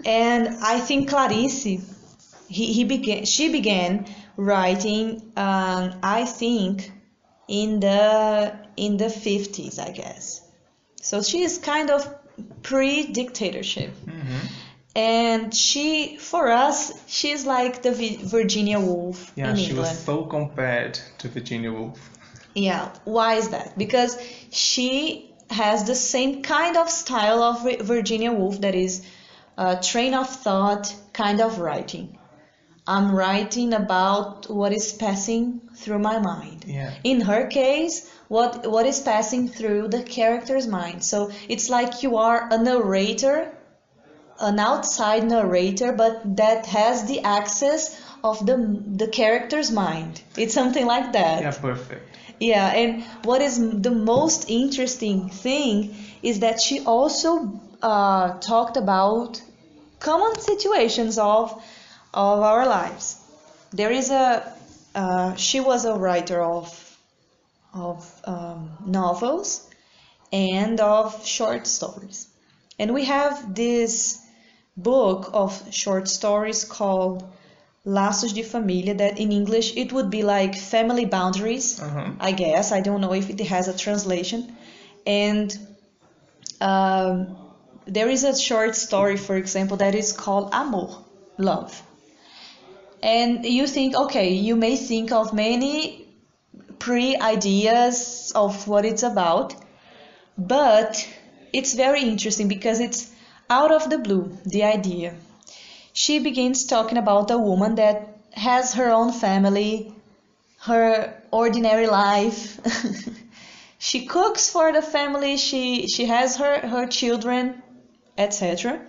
[0.06, 4.06] and I think Clarice, he, he began, she began
[4.38, 6.92] writing, um, I think,
[7.48, 10.42] in the in the 50s, I guess.
[11.02, 12.02] So she is kind of
[12.64, 13.92] pre-dictatorship.
[14.06, 14.40] hmm
[14.96, 17.92] And she, for us, she's like the
[18.36, 19.90] Virginia Woolf Yeah, in she England.
[19.90, 22.00] was so compared to Virginia Woolf.
[22.56, 23.78] Yeah, why is that?
[23.78, 24.18] Because
[24.52, 29.06] she has the same kind of style of Virginia Woolf that is
[29.58, 32.18] a train of thought kind of writing.
[32.88, 36.66] I'm writing about what is passing through my mind.
[36.68, 36.94] Yeah.
[37.04, 41.04] In her case, what what is passing through the character's mind.
[41.04, 43.52] So it's like you are a narrator,
[44.40, 48.58] an outside narrator, but that has the access of the
[49.04, 50.22] the character's mind.
[50.36, 51.42] It's something like that.
[51.42, 52.18] Yeah, perfect.
[52.40, 53.56] Yeah, and what is
[53.88, 57.30] the most interesting thing is that she also
[57.82, 59.42] uh, talked about
[60.00, 61.54] common situations of
[62.14, 63.06] of our lives.
[63.72, 64.28] There is a
[64.96, 66.68] uh, she was a writer of
[67.74, 69.70] of um, novels
[70.32, 72.28] and of short stories,
[72.80, 74.20] and we have this
[74.76, 77.24] book of short stories called
[77.86, 81.80] Laços de Família that in English it would be like family boundaries.
[81.80, 82.12] Uh-huh.
[82.20, 82.72] I guess.
[82.72, 84.56] I don't know if it has a translation.
[85.06, 85.56] And
[86.62, 87.38] um,
[87.86, 90.90] there is a short story, for example, that is called Amor,
[91.38, 91.82] love.
[93.04, 96.08] And you think, okay, you may think of many
[96.80, 99.56] pre ideas of what it's about,
[100.38, 101.08] but
[101.54, 103.12] it's very interesting because it's
[103.50, 105.14] out of the blue, the idea.
[105.96, 109.96] She begins talking about a woman that has her own family,
[110.60, 112.60] her ordinary life.
[113.80, 117.64] she cooks for the family, she, she has her, her children,
[118.18, 118.82] etc.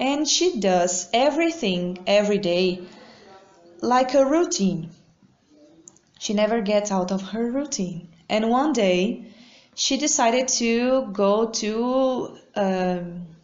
[0.00, 2.80] And she does everything every day
[3.80, 4.90] like a routine.
[6.18, 8.08] She never gets out of her routine.
[8.28, 9.26] And one day,
[9.76, 13.35] she decided to go to um,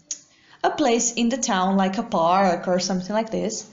[0.62, 3.68] a place in the town, like a park or something like this,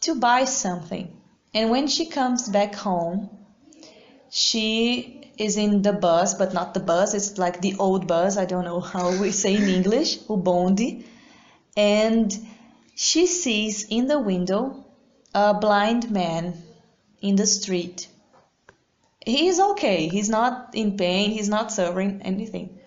[0.00, 1.16] to buy something.
[1.54, 3.30] And when she comes back home,
[4.30, 8.46] she is in the bus, but not the bus, it's like the old bus, I
[8.46, 10.74] don't know how we say in English, o.
[11.76, 12.48] And
[12.94, 14.84] she sees in the window
[15.34, 16.54] a blind man
[17.20, 18.08] in the street.
[19.24, 22.78] He is okay, he's not in pain, he's not suffering anything.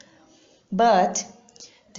[0.71, 1.25] But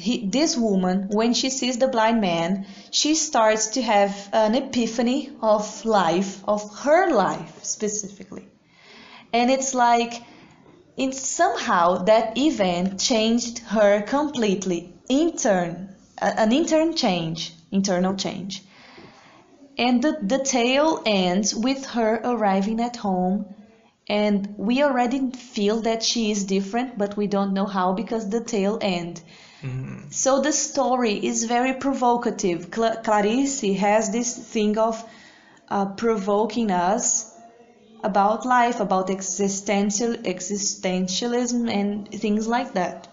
[0.01, 5.31] he, this woman, when she sees the blind man, she starts to have an epiphany
[5.41, 8.49] of life, of her life specifically.
[9.33, 10.23] And it's like,
[10.97, 18.63] in somehow that event changed her completely, intern, a- an intern change, internal change.
[19.79, 23.55] And the, the tale ends with her arriving at home,
[24.09, 28.43] and we already feel that she is different, but we don't know how because the
[28.43, 29.23] tale end.
[29.63, 30.13] Mhm.
[30.13, 32.71] So the story is very provocative.
[32.71, 35.03] Cla- Clarice has this thing of
[35.69, 37.33] uh, provoking us
[38.03, 43.09] about life, about existential existentialism and things like that.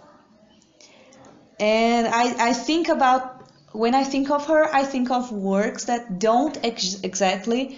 [1.59, 3.41] And I, I think about
[3.73, 7.77] when I think of her, I think of works that don't ex- exactly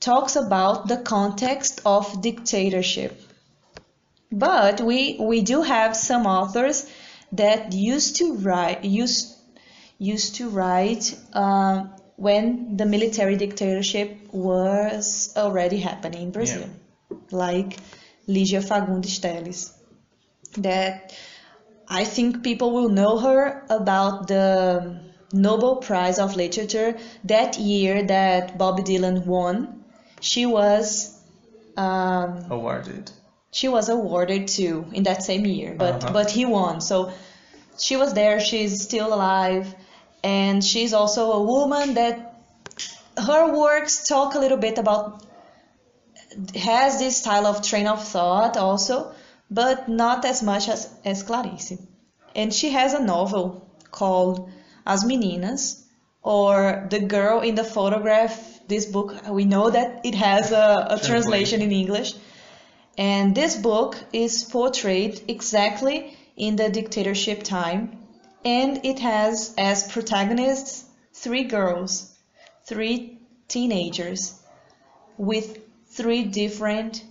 [0.00, 3.20] talks about the context of dictatorship.
[4.32, 6.86] But we we do have some authors
[7.32, 9.34] that used to write used
[9.98, 11.84] used to write uh,
[12.16, 16.68] when the military dictatorship was already happening in Brazil,
[17.10, 17.16] yeah.
[17.30, 17.78] like
[18.26, 19.72] Lygia Fagundes Telles.
[20.58, 21.14] That
[21.88, 25.00] I think people will know her about the
[25.32, 29.84] Nobel Prize of Literature that year that Bob Dylan won.
[30.20, 31.20] She was
[31.76, 33.10] um, awarded.
[33.50, 36.12] She was awarded too in that same year, but uh-huh.
[36.12, 36.80] but he won.
[36.80, 37.12] So
[37.78, 38.40] she was there.
[38.40, 39.74] She's still alive,
[40.22, 42.42] and she's also a woman that
[43.16, 45.22] her works talk a little bit about
[46.54, 49.12] has this style of train of thought also,
[49.50, 51.72] but not as much as as Clarice.
[52.34, 54.50] And she has a novel called
[54.84, 55.82] As Meninas,
[56.22, 58.60] or The Girl in the Photograph.
[58.68, 62.14] This book, we know that it has a, a translation in English.
[62.98, 67.98] And this book is portrayed exactly in the dictatorship time,
[68.44, 72.14] and it has as protagonists three girls,
[72.64, 73.18] three
[73.48, 74.40] teenagers,
[75.18, 77.04] with three different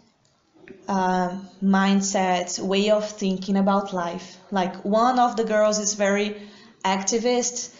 [0.87, 4.37] uh, mindsets, way of thinking about life.
[4.51, 6.41] Like one of the girls is very
[6.83, 7.73] activist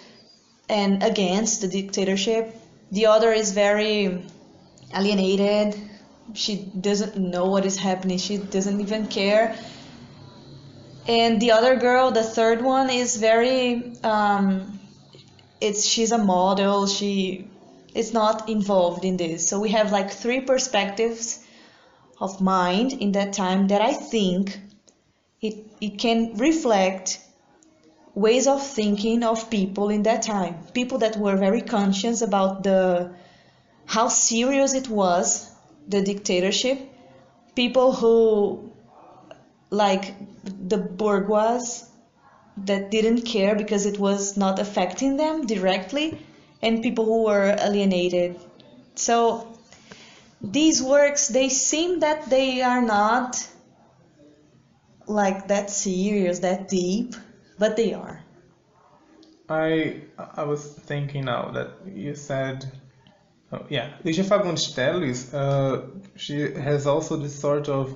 [0.70, 2.56] and against the dictatorship.
[2.92, 4.24] The other is very
[4.94, 5.76] alienated.
[6.34, 8.18] She doesn't know what is happening.
[8.18, 9.56] She doesn't even care.
[11.08, 13.94] And the other girl, the third one, is very.
[14.04, 14.80] Um,
[15.62, 16.88] it's she's a model.
[16.88, 17.48] She
[17.94, 19.48] is not involved in this.
[19.48, 21.40] So we have like three perspectives
[22.20, 24.60] of mind in that time that I think
[25.42, 27.20] it, it can reflect
[28.14, 30.56] ways of thinking of people in that time.
[30.74, 33.14] People that were very conscious about the
[33.86, 35.52] how serious it was,
[35.88, 36.80] the dictatorship.
[37.56, 38.72] People who
[39.70, 41.60] like the bourgeois
[42.58, 46.18] that didn't care because it was not affecting them directly
[46.62, 48.36] and people who were alienated.
[48.96, 49.58] So
[50.42, 53.48] these works they seem that they are not
[55.08, 57.16] like that serious, that deep,
[57.60, 58.24] but they are.
[59.50, 62.66] I I was thinking now that you said,
[63.56, 65.82] oh, yeah, Lygia Fagundes uh,
[66.16, 67.96] she has also this sort of,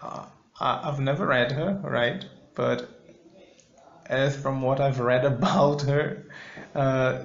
[0.00, 0.26] uh,
[0.60, 2.24] I've never read her, right?
[2.54, 2.88] But
[4.06, 6.24] as from what I've read about her,
[6.74, 7.18] uh,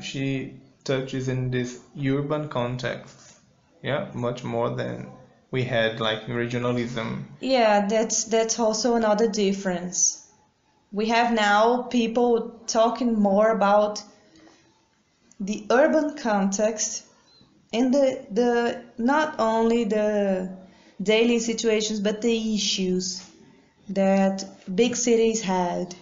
[0.00, 3.38] she touches in this urban context,
[3.82, 5.10] yeah, much more than
[5.50, 7.24] we had like regionalism.
[7.40, 10.26] Yeah, that's that's also another difference.
[10.92, 14.02] We have now people talking more about
[15.40, 17.04] the urban context
[17.72, 20.50] and the the not only the
[21.02, 23.26] daily situations but the issues
[23.88, 25.94] that big cities had.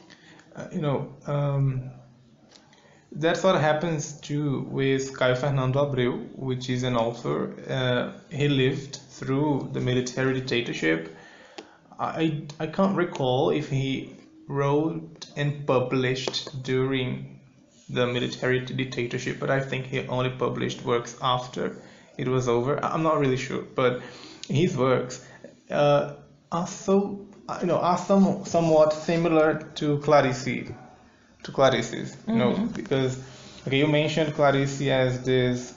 [0.55, 1.91] Uh, you know, um,
[3.13, 7.55] that's what happens too with Caio Fernando Abreu, which is an author.
[7.69, 11.17] Uh, he lived through the military dictatorship.
[11.99, 14.17] I, I can't recall if he
[14.47, 17.38] wrote and published during
[17.89, 21.77] the military dictatorship, but I think he only published works after
[22.17, 22.83] it was over.
[22.85, 24.03] I'm not really sure, but
[24.49, 25.25] his works
[25.71, 26.15] uh,
[26.53, 27.27] are so
[27.61, 32.39] you know are some, somewhat similar to Clarice to Clarice, you mm-hmm.
[32.39, 33.23] know, because
[33.67, 35.75] okay, you mentioned Clarice as this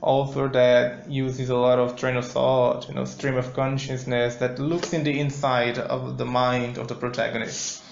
[0.00, 4.58] author that uses a lot of train of thought, you know, stream of consciousness that
[4.58, 7.82] looks in the inside of the mind of the protagonist.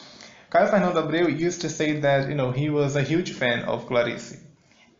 [0.50, 3.86] Caio Fernando Abreu used to say that, you know, he was a huge fan of
[3.86, 4.36] Clarice.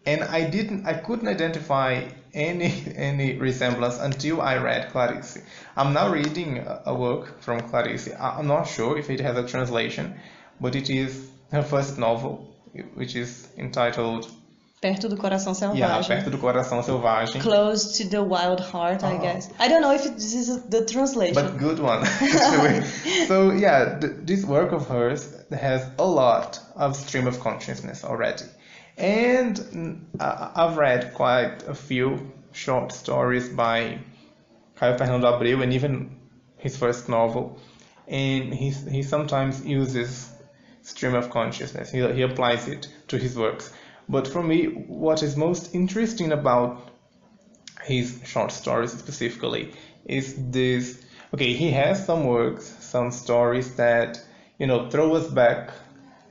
[0.07, 5.39] And I didn't I couldn't identify any any resemblance until I read Clarice.
[5.77, 8.09] I'm now reading a work from Clarice.
[8.19, 10.21] I'm not sure if it has a translation,
[10.61, 12.47] but it is her first novel,
[12.95, 14.31] which is entitled
[14.81, 15.79] Perto do Coração Selvagem.
[15.79, 17.41] Yeah, Perto do Coração Selvagem.
[17.43, 19.19] Close to the Wild Heart, I uh-huh.
[19.19, 19.51] guess.
[19.59, 21.35] I don't know if this is the translation.
[21.35, 22.05] But good one.
[23.27, 28.45] so yeah, th- this work of hers has a lot of stream of consciousness already.
[28.97, 33.99] And mm, I've read quite a few short stories by
[34.77, 36.17] Caio Fernando Abreu and even
[36.57, 37.59] his first novel.
[38.09, 40.31] And he, he sometimes uses
[40.83, 41.91] stream of consciousness.
[41.91, 43.73] He, he applies it to his works.
[44.11, 46.91] But for me, what is most interesting about
[47.85, 49.73] his short stories specifically
[50.05, 51.05] is this.
[51.33, 54.21] Okay, he has some works, some stories that
[54.59, 55.71] you know throw us back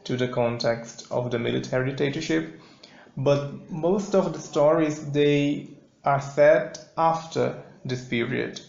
[0.04, 2.60] to the context of the military dictatorship,
[3.16, 5.70] but most of the stories they
[6.04, 8.60] are set after this period,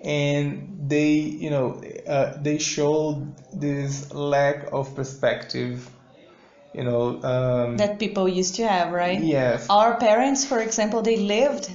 [0.00, 1.10] and they
[1.44, 5.90] you know uh, they show this lack of perspective
[6.72, 9.22] you know um, that people used to have right?
[9.22, 9.66] Yes.
[9.68, 11.70] Our parents for example they lived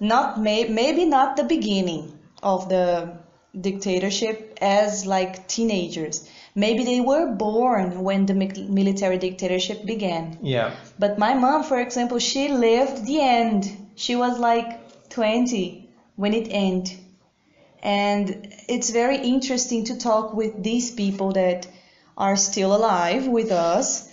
[0.00, 3.18] not may, maybe not the beginning of the
[3.58, 6.28] dictatorship as like teenagers.
[6.54, 10.38] Maybe they were born when the military dictatorship began.
[10.42, 10.74] Yeah.
[10.98, 13.90] But my mom for example she lived the end.
[13.96, 16.98] She was like 20 when it ended
[17.82, 21.66] and it's very interesting to talk with these people that
[22.18, 24.12] are still alive with us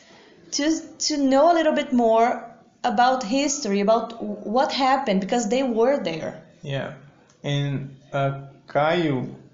[0.52, 5.98] to, to know a little bit more about history, about what happened, because they were
[5.98, 6.44] there.
[6.62, 6.94] Yeah.
[7.44, 8.42] And uh,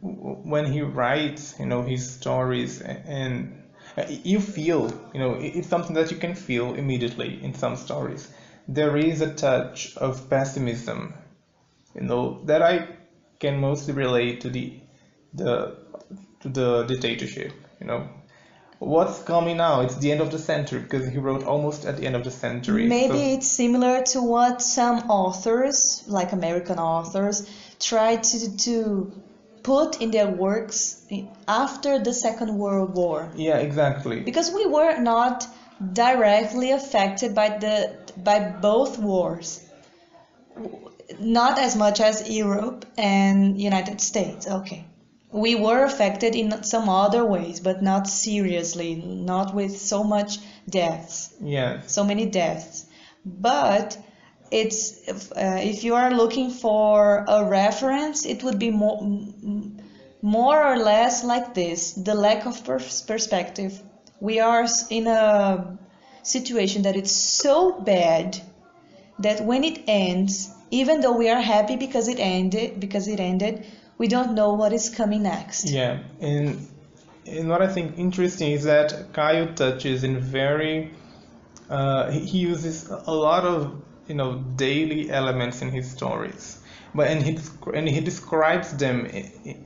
[0.02, 3.64] when he writes, you know, his stories, and
[3.97, 8.30] uh, you feel, you know, it's something that you can feel immediately in some stories.
[8.68, 11.14] There is a touch of pessimism,
[11.95, 12.88] you know, that I
[13.39, 14.80] can mostly relate to the
[15.34, 15.78] the
[16.41, 17.54] to the dictatorship.
[17.80, 18.08] You know,
[18.82, 19.82] what's coming now?
[19.82, 22.32] It's the end of the century because he wrote almost at the end of the
[22.32, 22.88] century.
[22.88, 23.34] Maybe so.
[23.36, 27.47] it's similar to what some authors, like American authors,
[27.79, 29.11] try to to
[29.63, 31.05] put in their works
[31.47, 33.32] after the Second World War.
[33.36, 34.21] Yeah, exactly.
[34.21, 35.47] Because we were not
[35.93, 39.61] directly affected by the by both wars
[41.19, 44.47] not as much as Europe and United States.
[44.47, 44.86] Okay.
[45.32, 51.34] We were affected in some other ways, but not seriously, not with so much deaths.
[51.41, 51.82] Yeah.
[51.88, 52.86] So many deaths.
[53.25, 53.97] But
[54.51, 59.01] it's if, uh, if you are looking for a reference, it would be more
[60.21, 63.82] more or less like this: the lack of pers perspective.
[64.19, 65.77] We are in a
[66.23, 68.39] situation that it's so bad
[69.19, 73.65] that when it ends, even though we are happy because it ended because it ended
[74.02, 75.70] we don't know what is coming next.
[75.70, 76.68] Yeah and
[77.28, 80.91] and what i think interesting is that Caio touches in very
[81.70, 83.60] uh, he uses a lot of
[84.08, 84.32] you know
[84.66, 86.45] daily elements in his stories
[86.93, 87.38] but and he
[87.74, 89.06] and he describes them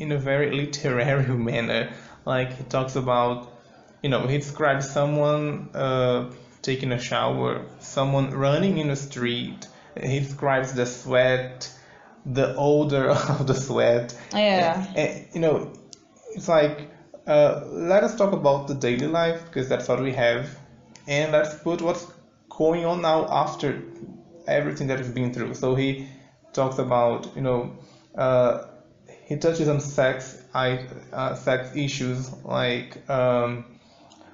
[0.04, 1.92] in a very literary manner.
[2.26, 3.52] Like he talks about
[4.04, 6.32] you know he describes someone uh,
[6.62, 9.68] taking a shower someone running in the street.
[10.00, 11.72] He describes the sweat,
[12.26, 13.10] the odor
[13.40, 14.16] of the sweat.
[14.34, 14.86] Yeah.
[14.90, 15.74] And, and you know,
[16.34, 16.90] it's like
[17.28, 20.50] uh, let us talk about the daily life because that's what we have,
[21.08, 22.06] and let's put what's
[22.50, 23.82] going on now after
[24.48, 25.56] everything that we've been through.
[25.56, 26.08] So he
[26.54, 27.78] talks about you know.
[28.16, 28.68] Uh,
[29.26, 33.66] he touches on sex, I, uh, sex issues like um,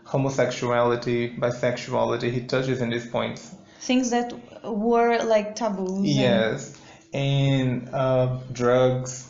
[0.04, 2.30] homosexuality, bisexuality.
[2.30, 4.32] He touches on these points things that
[4.64, 6.08] were like taboos.
[6.08, 6.80] Yes,
[7.14, 9.28] and, uh, drugs.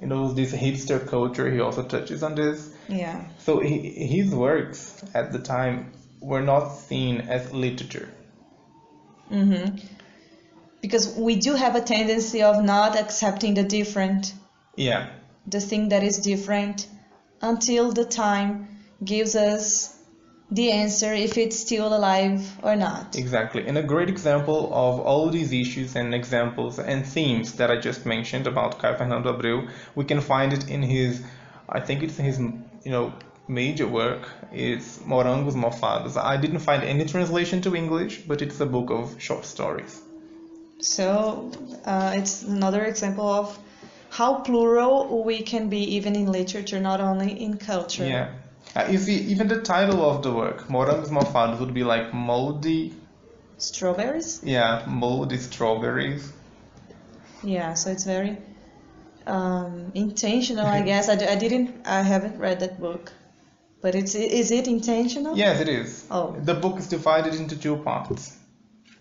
[0.00, 1.48] You know, this hipster culture.
[1.50, 2.74] He also touches on this.
[2.88, 3.24] Yeah.
[3.38, 8.08] So he, his works at the time were not seen as literature.
[9.30, 9.76] Mm-hmm.
[10.80, 14.34] Because we do have a tendency of not accepting the different.
[14.76, 15.10] Yeah.
[15.46, 16.88] The thing that is different
[17.40, 18.68] until the time
[19.04, 19.96] gives us
[20.52, 23.16] the answer if it's still alive or not.
[23.16, 23.66] Exactly.
[23.66, 28.04] And a great example of all these issues and examples and themes that I just
[28.04, 31.22] mentioned about Caio Fernando Abreu, we can find it in his,
[31.68, 33.14] I think it's his, you know,
[33.48, 34.28] major work.
[34.52, 36.22] It's Morangos Mofados.
[36.22, 40.02] I didn't find any translation to English, but it's a book of short stories.
[40.80, 41.50] So
[41.86, 43.58] uh, it's another example of
[44.10, 48.04] how plural we can be even in literature, not only in culture.
[48.04, 48.28] Yeah.
[48.74, 52.94] Uh, you see, even the title of the work, Morangos Mofados, would be like moldy.
[53.58, 54.40] Strawberries?
[54.42, 56.32] Yeah, moldy strawberries.
[57.42, 58.38] Yeah, so it's very
[59.26, 61.08] um, intentional, I guess.
[61.08, 63.12] I, I didn't, I haven't read that book.
[63.82, 65.36] But it's is it intentional?
[65.36, 66.06] Yes, it is.
[66.08, 66.36] Oh.
[66.38, 68.38] The book is divided into two parts.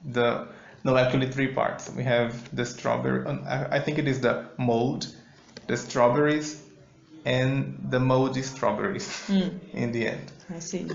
[0.04, 0.48] The
[0.84, 1.92] no, actually three parts.
[1.92, 3.26] We have the strawberry.
[3.48, 5.06] I think it is the mold,
[5.68, 6.60] the strawberries,
[7.26, 9.52] and the moldy strawberries mm.
[9.74, 10.32] in the end.
[10.50, 10.88] I see.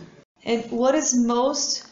[0.45, 1.87] And what is most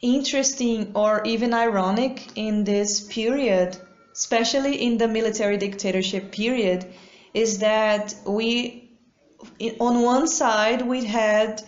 [0.00, 3.76] interesting or even ironic in this period,
[4.12, 6.86] especially in the military dictatorship period,
[7.34, 8.90] is that we,
[9.78, 11.62] on one side, we had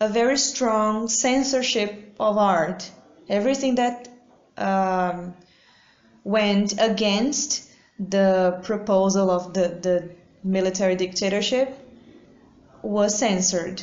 [0.00, 2.90] a very strong censorship of art.
[3.28, 4.08] Everything that
[4.56, 5.34] um,
[6.24, 10.10] went against the proposal of the, the
[10.42, 11.76] military dictatorship
[12.82, 13.82] was censored.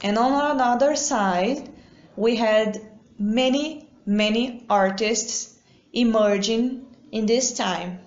[0.00, 1.68] And on another side,
[2.16, 2.80] we had
[3.18, 5.54] many, many artists
[5.92, 8.00] emerging in this time.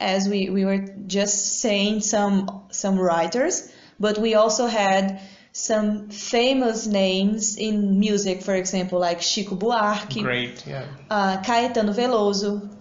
[0.00, 5.20] as we, we were just saying some some writers, but we also had
[5.52, 10.84] some famous names in music, for example, like Chico Buarque, Great, yeah.
[11.10, 12.73] uh, Caetano Veloso,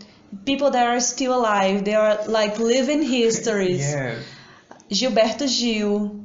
[0.46, 1.86] people that are still alive.
[1.86, 3.94] They are like living histories.
[3.94, 4.26] Yes.
[4.90, 6.24] Gilberto Gil,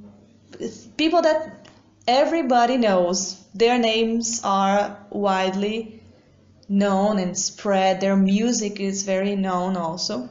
[0.97, 1.69] people that
[2.07, 3.43] everybody knows.
[3.55, 6.03] Their names are widely
[6.69, 8.01] known and spread.
[8.01, 10.29] Their music is very known also.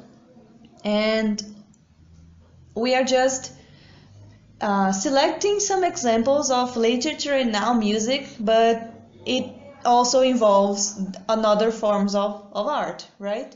[0.84, 1.42] And
[2.76, 3.52] we are just
[4.62, 8.94] uh, selecting some examples of literature and now music, but
[9.26, 9.46] it
[9.86, 13.56] also involves another forms of, of art, right?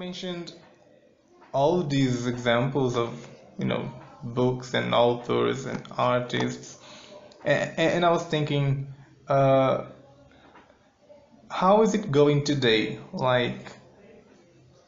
[0.00, 0.52] Mentioned
[1.52, 3.10] all these examples of,
[3.58, 3.92] you know,
[4.22, 6.78] books and authors and artists,
[7.44, 8.86] and, and I was thinking,
[9.28, 9.84] uh,
[11.50, 12.98] how is it going today?
[13.12, 13.72] Like,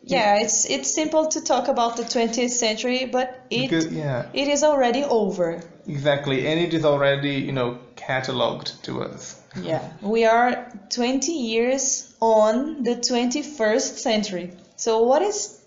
[0.05, 4.49] Yeah, it's it's simple to talk about the 20th century, but it because, yeah, it
[4.49, 5.61] is already over.
[5.87, 9.41] exactly, and it is already, you know, cataloged to us.
[9.63, 14.51] Yeah, we are 20 years on the 21st century.
[14.77, 15.59] So what is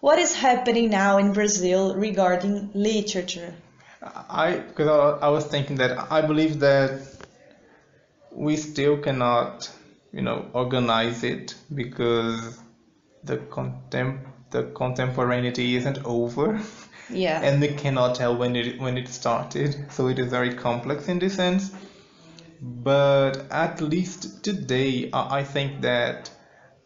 [0.00, 3.54] what is happening now in Brazil regarding literature?
[4.02, 7.00] I because I, I was thinking that I believe that
[8.30, 9.70] we still cannot,
[10.12, 12.58] you know, organize it because
[13.24, 14.20] the contem
[14.50, 16.60] the contemporaneity isn't over,
[17.10, 17.42] Yeah.
[17.42, 19.90] and we cannot tell when it when it started.
[19.90, 21.70] So it is very complex in this sense.
[22.60, 26.30] But at least today, I, I think that,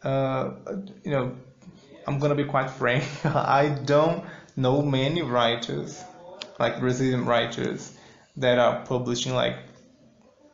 [0.03, 0.51] uh,
[1.05, 1.37] you know,
[2.07, 3.05] I'm gonna be quite frank.
[3.25, 4.25] I don't
[4.57, 6.03] know many writers,
[6.59, 7.93] like Brazilian writers,
[8.37, 9.57] that are publishing like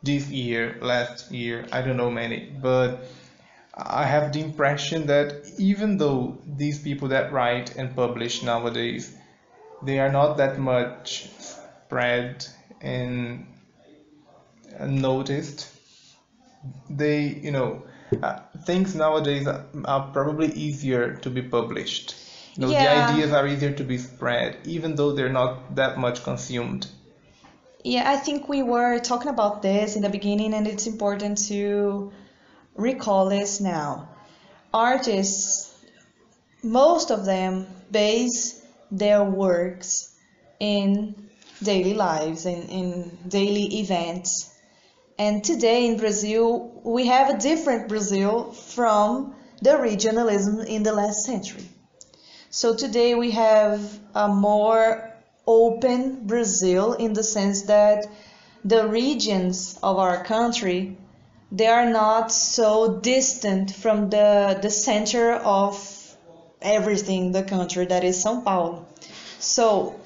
[0.03, 1.65] this year, last year.
[1.71, 3.03] I don't know many, but
[3.75, 9.15] I have the impression that even though these people that write and publish nowadays,
[9.83, 12.45] they are not that much spread
[12.81, 13.45] and
[14.87, 15.69] noticed.
[16.89, 17.83] They, you know,
[18.21, 22.15] uh, things nowadays are, are probably easier to be published.
[22.55, 22.83] You know, Yeah.
[22.83, 26.87] the ideas are easier to be spread, even though they're not that much consumed.
[27.83, 32.11] Yeah, I think we were talking about this in the beginning, and it's important to
[32.75, 34.09] recall this now.
[34.73, 35.73] Artists,
[36.61, 40.13] most of them base their works
[40.59, 41.29] in
[41.63, 44.53] daily lives, in, in daily events.
[45.19, 51.25] And today in Brazil, we have a different Brazil from the regionalism in the last
[51.25, 51.67] century.
[52.49, 53.81] So today we have
[54.15, 55.13] a more
[55.45, 58.07] open Brazil in the sense that
[58.63, 60.97] the regions of our country
[61.51, 65.75] they are not so distant from the the center of
[66.61, 68.85] everything the country that is São Paulo.
[69.39, 69.99] So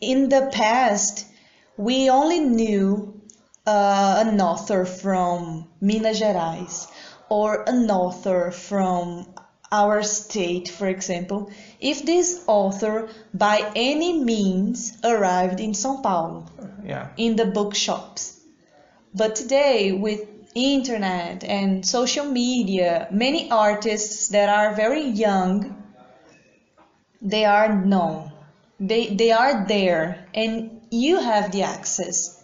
[0.00, 1.26] in the past
[1.76, 3.17] we only knew
[3.68, 6.86] uh, an author from Minas Gerais
[7.28, 9.26] or an author from
[9.70, 16.46] our state, for example, if this author by any means arrived in São Paulo
[16.84, 17.08] Yeah.
[17.18, 18.40] in the bookshops.
[19.14, 20.20] But today, with
[20.54, 25.76] internet and social media, many artists that are very young,
[27.20, 28.32] they are known.
[28.80, 32.37] They, they are there and you have the access.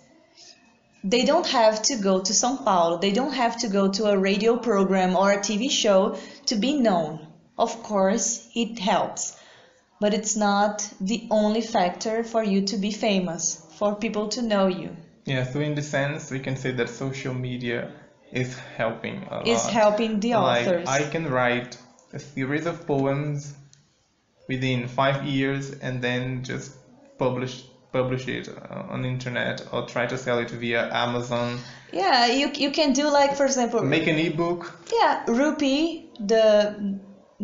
[1.05, 2.99] They don't have to go to São Paulo.
[2.99, 6.81] They don't have to go to a radio program or a TV show to be
[6.81, 7.27] known.
[7.59, 9.37] Of course, it helps,
[10.01, 14.67] but it's not the only factor for you to be famous, for people to know
[14.67, 14.97] you.
[15.27, 17.93] Yeah, so in the sense, we can say that social media
[18.33, 19.47] is helping a lot.
[19.47, 20.89] Is helping the like, authors.
[20.89, 21.77] I can write
[22.15, 23.55] a series of poems
[24.49, 26.73] within five years and then just
[27.19, 27.65] publish
[27.95, 31.59] publish it uh, on the internet or try to sell it via Amazon.
[31.93, 34.73] Yeah, you you can do like for example, Make an ebook.
[35.01, 35.79] yeah, Rupi,
[36.33, 36.41] the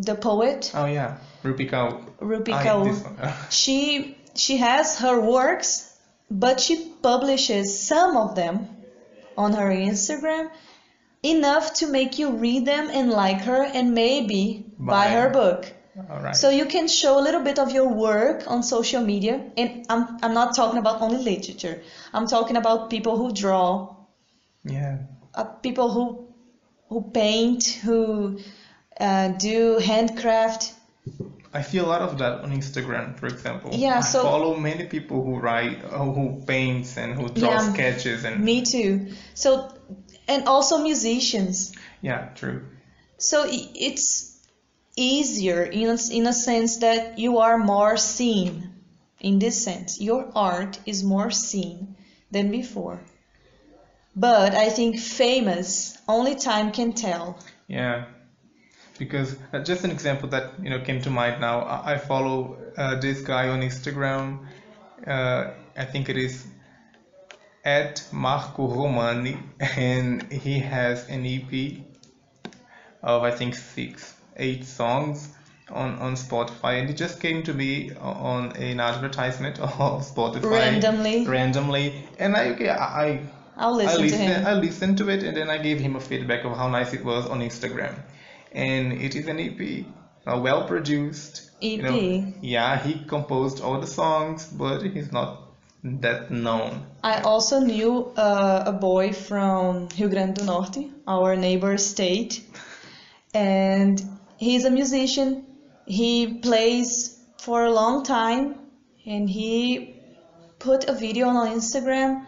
[0.09, 1.93] the poet, Oh yeah, Rupi Kaur.
[2.33, 2.91] Rupi Ah, Kaur.
[3.61, 5.71] she she has her works,
[6.45, 8.67] but she publishes some of them
[9.37, 10.51] on her Instagram
[11.23, 15.09] enough to make you read them and like her and maybe buy Buy.
[15.19, 15.73] her book.
[15.97, 16.37] All right.
[16.37, 20.19] So you can show a little bit of your work on social media, and I'm
[20.23, 21.83] I'm not talking about only literature.
[22.15, 23.97] I'm talking about people who draw,
[24.65, 24.99] yeah.
[25.35, 26.29] uh, people who
[26.89, 28.39] who paint, who
[29.01, 30.75] uh, do handcraft.
[31.53, 33.71] I see a lot of that on Instagram, for example.
[33.75, 37.73] Yeah, I so- follow many people who write, uh, who paints, and who draw Yeah,
[37.73, 39.09] sketches, and Me too.
[39.35, 39.69] So,
[40.29, 41.73] and also musicians.
[42.03, 42.63] yeah, true.
[43.19, 44.30] So it's
[44.97, 48.75] easier in a, in a sense that you are more seen.
[49.21, 51.97] In this sense, your art is more seen
[52.31, 53.01] than before.
[54.17, 57.39] But I think famous, only time can tell.
[57.69, 58.07] Yeah,
[58.99, 61.61] because uh, just an example that you know came to mind now.
[61.61, 64.47] I, I follow uh, this guy on Instagram.
[65.07, 66.47] Uh, I think it is
[67.65, 71.85] at Marco Romani, and he has an EP
[73.03, 75.29] of I think six, eight songs
[75.71, 79.71] on on Spotify, and it just came to me on an advertisement of
[80.03, 81.27] Spotify Randomly.
[81.27, 83.21] randomly, and I okay, I
[83.57, 84.47] I'll I listen to listened, him.
[84.47, 87.05] I listened to it and then I gave him a feedback of how nice it
[87.05, 87.95] was on Instagram.
[88.53, 89.85] And it is an EP,
[90.27, 91.51] uh, well produced.
[91.61, 91.97] you know.
[91.97, 92.35] EP.
[92.41, 95.43] yeah, he composed all the songs, but he's not
[95.85, 96.87] that known.
[97.03, 102.43] I also knew uh, a boy from Rio Grande do Norte, our neighbor state,
[103.35, 104.03] and
[104.41, 105.45] he's a musician.
[105.87, 108.59] He plays for a long time,
[109.07, 109.95] and he
[110.59, 112.25] put a video on Instagram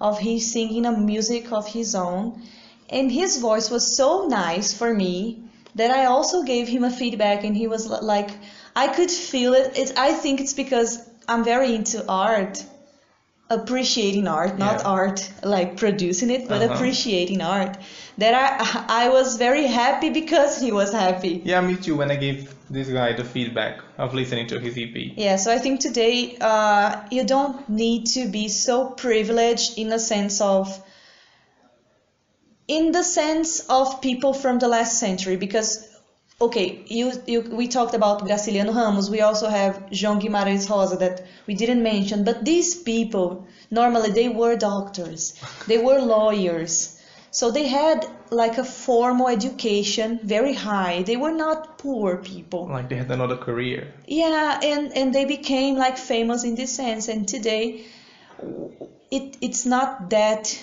[0.00, 2.42] of he singing a music of his own,
[2.90, 5.42] and his voice was so nice for me
[5.74, 8.30] that I also gave him a feedback, and he was like,
[8.74, 9.76] I could feel it.
[9.78, 10.98] it I think it's because
[11.28, 12.64] I'm very into art
[13.50, 14.88] appreciating art, not Yeah.
[14.90, 16.74] art like producing it, but Uh-huh.
[16.74, 17.76] appreciating art.
[18.18, 21.42] That I I was very happy because he was happy.
[21.44, 24.94] Yeah, me too, when I gave this guy the feedback of listening to his EP.
[25.16, 29.98] Yeah, so I think today uh, you don't need to be so privileged in the
[29.98, 30.82] sense of
[32.68, 35.88] in the sense of people from the last century because
[36.40, 41.24] okay you, you we talked about Graciliano Ramos we also have João Guimarães Rosa that
[41.46, 46.95] we didn't mention but these people normally they were doctors they were lawyers
[47.38, 47.98] so they had
[48.42, 53.36] like a formal education very high they were not poor people Like they had another
[53.48, 53.80] career.
[54.22, 57.62] yeah and and they became like famous in this sense and today
[59.10, 60.58] it it's not that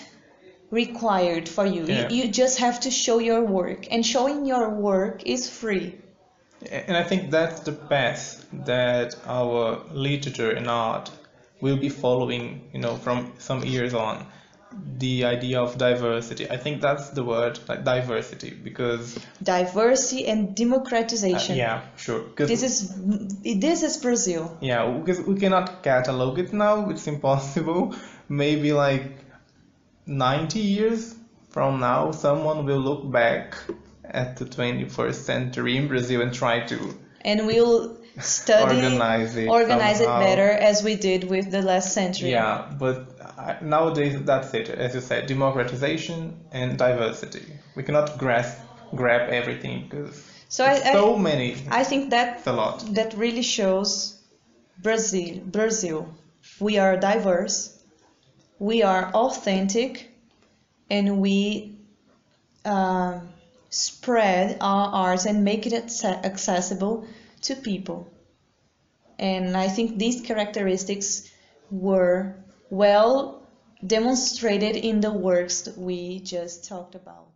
[0.70, 2.08] required for you Yeah.
[2.10, 5.94] you, you just have to show your work and showing your work is free
[6.88, 11.10] And I think that's the path that our literature and art
[11.60, 14.16] will be following, you know, from some years on.
[14.98, 16.48] The idea of diversity.
[16.50, 22.24] I think that's the word, like diversity, because diversity and uh, democratization yeah, sure.
[22.36, 22.94] this is
[23.42, 26.88] this is brazil yeah, because we cannot catalog it now.
[26.90, 27.94] It's impossible.
[28.28, 29.18] Maybe like
[30.06, 31.14] 90 years
[31.50, 33.56] from now, someone will look back
[34.04, 40.00] at the 21st century in Brazil and try to and we'll study Organize it organize
[40.00, 43.13] it better as we did with the last century Yeah, but
[43.60, 44.68] nowadays that's it.
[44.68, 47.46] As you said, democratization and diversity.
[47.76, 48.58] We cannot grasp
[48.94, 51.56] grab everything because so I, so I many.
[51.70, 52.94] i think that a lot.
[52.94, 54.20] that really shows
[54.82, 55.40] Brazil.
[55.44, 56.08] Brazil.
[56.60, 57.82] We are diverse,
[58.58, 60.10] we are authentic,
[60.90, 61.78] and we
[62.64, 63.28] um,
[63.70, 67.06] spread our arts and make it accessible
[67.42, 68.10] to people.
[69.18, 71.30] And I think these characteristics
[71.70, 72.36] were
[72.74, 73.40] well
[73.86, 77.28] demonstrated in the works we just talked about.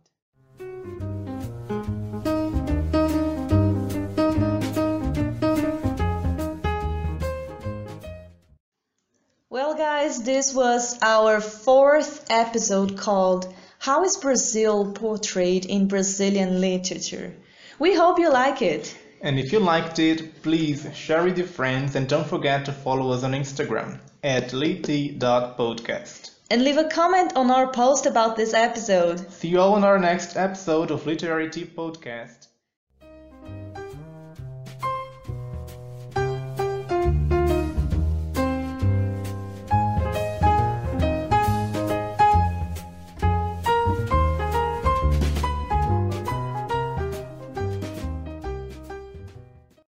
[9.49, 17.33] Well, guys, this was our fourth episode called How is Brazil Portrayed in Brazilian Literature?
[17.79, 18.93] We hope you like it.
[19.21, 23.11] And if you liked it, please share with your friends and don't forget to follow
[23.11, 26.31] us on Instagram at lit.podcast.
[26.51, 29.31] And leave a comment on our post about this episode.
[29.31, 32.48] See you all on our next episode of Literary Tea Podcast.